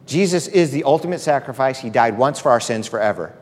Jesus 0.07 0.49
is 0.49 0.73
the 0.73 0.85
ultimate 0.85 1.21
sacrifice. 1.21 1.79
He 1.79 1.91
died 1.91 2.19
once 2.19 2.41
for 2.41 2.51
our 2.51 2.61
sins 2.61 2.89
forever. 2.89 3.37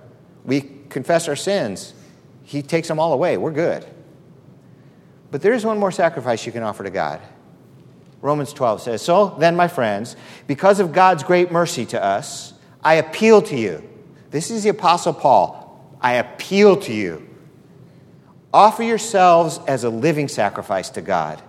We 0.44 0.60
confess 0.88 1.28
our 1.28 1.36
sins, 1.36 1.94
He 2.42 2.62
takes 2.62 2.88
them 2.88 2.98
all 2.98 3.12
away. 3.12 3.36
We're 3.36 3.52
good. 3.52 3.86
But 5.30 5.42
there 5.42 5.52
is 5.52 5.64
one 5.64 5.78
more 5.78 5.92
sacrifice 5.92 6.46
you 6.46 6.52
can 6.52 6.62
offer 6.62 6.84
to 6.84 6.90
God. 6.90 7.20
Romans 8.20 8.52
12 8.52 8.82
says, 8.82 9.02
So 9.02 9.36
then, 9.38 9.54
my 9.56 9.68
friends, 9.68 10.16
because 10.46 10.80
of 10.80 10.92
God's 10.92 11.22
great 11.22 11.52
mercy 11.52 11.86
to 11.86 12.02
us, 12.02 12.54
I 12.82 12.94
appeal 12.94 13.42
to 13.42 13.56
you. 13.56 13.88
This 14.30 14.50
is 14.50 14.62
the 14.62 14.70
Apostle 14.70 15.14
Paul. 15.14 15.96
I 16.00 16.14
appeal 16.14 16.76
to 16.78 16.92
you. 16.92 17.28
Offer 18.52 18.82
yourselves 18.82 19.60
as 19.66 19.84
a 19.84 19.90
living 19.90 20.28
sacrifice 20.28 20.90
to 20.90 21.02
God, 21.02 21.42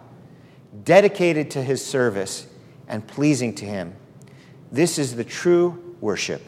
dedicated 0.83 1.51
to 1.51 1.63
his 1.63 1.85
service 1.85 2.47
and 2.87 3.07
pleasing 3.07 3.53
to 3.55 3.65
him. 3.65 3.95
This 4.71 4.97
is 4.97 5.15
the 5.15 5.23
true 5.23 5.95
worship 6.01 6.41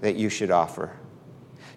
that 0.00 0.16
you 0.16 0.28
should 0.28 0.50
offer. 0.50 0.92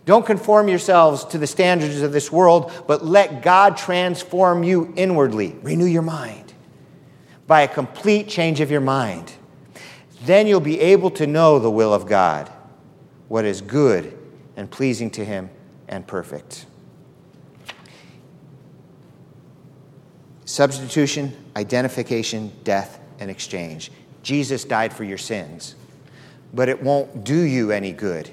Don't 0.05 0.25
conform 0.25 0.67
yourselves 0.67 1.25
to 1.25 1.37
the 1.37 1.47
standards 1.47 2.01
of 2.01 2.11
this 2.11 2.31
world, 2.31 2.71
but 2.87 3.05
let 3.05 3.43
God 3.43 3.77
transform 3.77 4.63
you 4.63 4.93
inwardly. 4.95 5.55
Renew 5.61 5.85
your 5.85 6.01
mind 6.01 6.53
by 7.45 7.61
a 7.61 7.67
complete 7.67 8.27
change 8.27 8.61
of 8.61 8.71
your 8.71 8.81
mind. 8.81 9.33
Then 10.23 10.45
you'll 10.45 10.59
be 10.59 10.79
able 10.79 11.11
to 11.11 11.25
know 11.25 11.57
the 11.57 11.71
will 11.71 11.93
of 11.93 12.05
God, 12.05 12.51
what 13.27 13.45
is 13.45 13.61
good 13.61 14.17
and 14.55 14.69
pleasing 14.69 15.09
to 15.11 15.25
Him 15.25 15.49
and 15.87 16.05
perfect. 16.05 16.65
Substitution, 20.45 21.35
identification, 21.55 22.51
death, 22.63 22.99
and 23.19 23.31
exchange. 23.31 23.91
Jesus 24.21 24.63
died 24.63 24.93
for 24.93 25.03
your 25.03 25.17
sins, 25.17 25.75
but 26.53 26.69
it 26.69 26.81
won't 26.83 27.23
do 27.23 27.39
you 27.39 27.71
any 27.71 27.91
good 27.91 28.29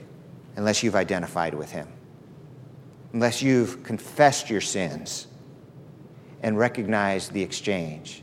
unless 0.56 0.82
you've 0.82 0.96
identified 0.96 1.54
with 1.54 1.70
Him, 1.70 1.88
unless 3.12 3.40
you've 3.40 3.82
confessed 3.84 4.50
your 4.50 4.60
sins 4.60 5.26
and 6.42 6.58
recognized 6.58 7.32
the 7.32 7.42
exchange. 7.42 8.22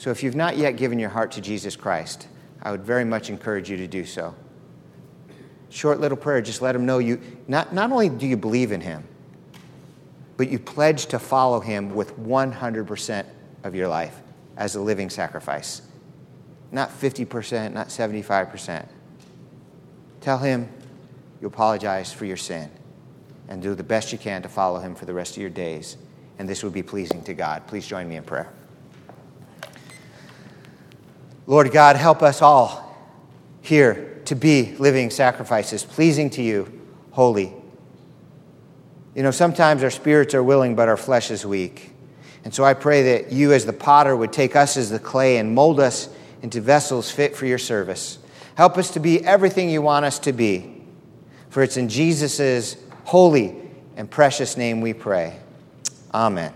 So 0.00 0.10
if 0.10 0.22
you've 0.22 0.34
not 0.34 0.56
yet 0.56 0.78
given 0.78 0.98
your 0.98 1.10
heart 1.10 1.32
to 1.32 1.42
Jesus 1.42 1.76
Christ, 1.76 2.26
I 2.62 2.70
would 2.70 2.80
very 2.80 3.04
much 3.04 3.28
encourage 3.28 3.68
you 3.68 3.76
to 3.76 3.86
do 3.86 4.06
so. 4.06 4.34
Short 5.68 6.00
little 6.00 6.16
prayer, 6.16 6.40
just 6.40 6.62
let 6.62 6.74
him 6.74 6.86
know 6.86 6.96
you 6.96 7.20
not, 7.46 7.74
not 7.74 7.92
only 7.92 8.08
do 8.08 8.26
you 8.26 8.38
believe 8.38 8.72
in 8.72 8.80
him, 8.80 9.06
but 10.38 10.48
you 10.48 10.58
pledge 10.58 11.04
to 11.08 11.18
follow 11.18 11.60
him 11.60 11.94
with 11.94 12.18
100% 12.18 13.26
of 13.62 13.74
your 13.74 13.88
life 13.88 14.18
as 14.56 14.74
a 14.74 14.80
living 14.80 15.10
sacrifice. 15.10 15.82
Not 16.72 16.88
50%, 16.88 17.74
not 17.74 17.88
75%. 17.88 18.88
Tell 20.22 20.38
him 20.38 20.66
you 21.42 21.46
apologize 21.46 22.10
for 22.10 22.24
your 22.24 22.38
sin 22.38 22.70
and 23.50 23.60
do 23.60 23.74
the 23.74 23.82
best 23.82 24.12
you 24.12 24.18
can 24.18 24.40
to 24.40 24.48
follow 24.48 24.80
him 24.80 24.94
for 24.94 25.04
the 25.04 25.12
rest 25.12 25.36
of 25.36 25.42
your 25.42 25.50
days. 25.50 25.98
And 26.38 26.48
this 26.48 26.64
would 26.64 26.72
be 26.72 26.82
pleasing 26.82 27.22
to 27.24 27.34
God. 27.34 27.66
Please 27.66 27.86
join 27.86 28.08
me 28.08 28.16
in 28.16 28.24
prayer. 28.24 28.50
Lord 31.46 31.70
God, 31.72 31.96
help 31.96 32.22
us 32.22 32.42
all 32.42 32.96
here 33.60 34.20
to 34.26 34.34
be 34.34 34.74
living 34.78 35.10
sacrifices, 35.10 35.84
pleasing 35.84 36.30
to 36.30 36.42
you, 36.42 36.80
holy. 37.10 37.52
You 39.14 39.22
know, 39.22 39.30
sometimes 39.30 39.82
our 39.82 39.90
spirits 39.90 40.34
are 40.34 40.42
willing, 40.42 40.76
but 40.76 40.88
our 40.88 40.96
flesh 40.96 41.30
is 41.30 41.44
weak. 41.44 41.90
And 42.44 42.54
so 42.54 42.64
I 42.64 42.74
pray 42.74 43.02
that 43.02 43.32
you, 43.32 43.52
as 43.52 43.66
the 43.66 43.72
potter, 43.72 44.16
would 44.16 44.32
take 44.32 44.56
us 44.56 44.76
as 44.76 44.90
the 44.90 44.98
clay 44.98 45.38
and 45.38 45.54
mold 45.54 45.80
us 45.80 46.08
into 46.42 46.60
vessels 46.60 47.10
fit 47.10 47.36
for 47.36 47.46
your 47.46 47.58
service. 47.58 48.18
Help 48.54 48.78
us 48.78 48.90
to 48.92 49.00
be 49.00 49.24
everything 49.24 49.68
you 49.68 49.82
want 49.82 50.04
us 50.04 50.18
to 50.20 50.32
be. 50.32 50.82
For 51.50 51.62
it's 51.62 51.76
in 51.76 51.88
Jesus' 51.88 52.76
holy 53.04 53.56
and 53.96 54.10
precious 54.10 54.56
name 54.56 54.80
we 54.80 54.94
pray. 54.94 55.38
Amen. 56.14 56.54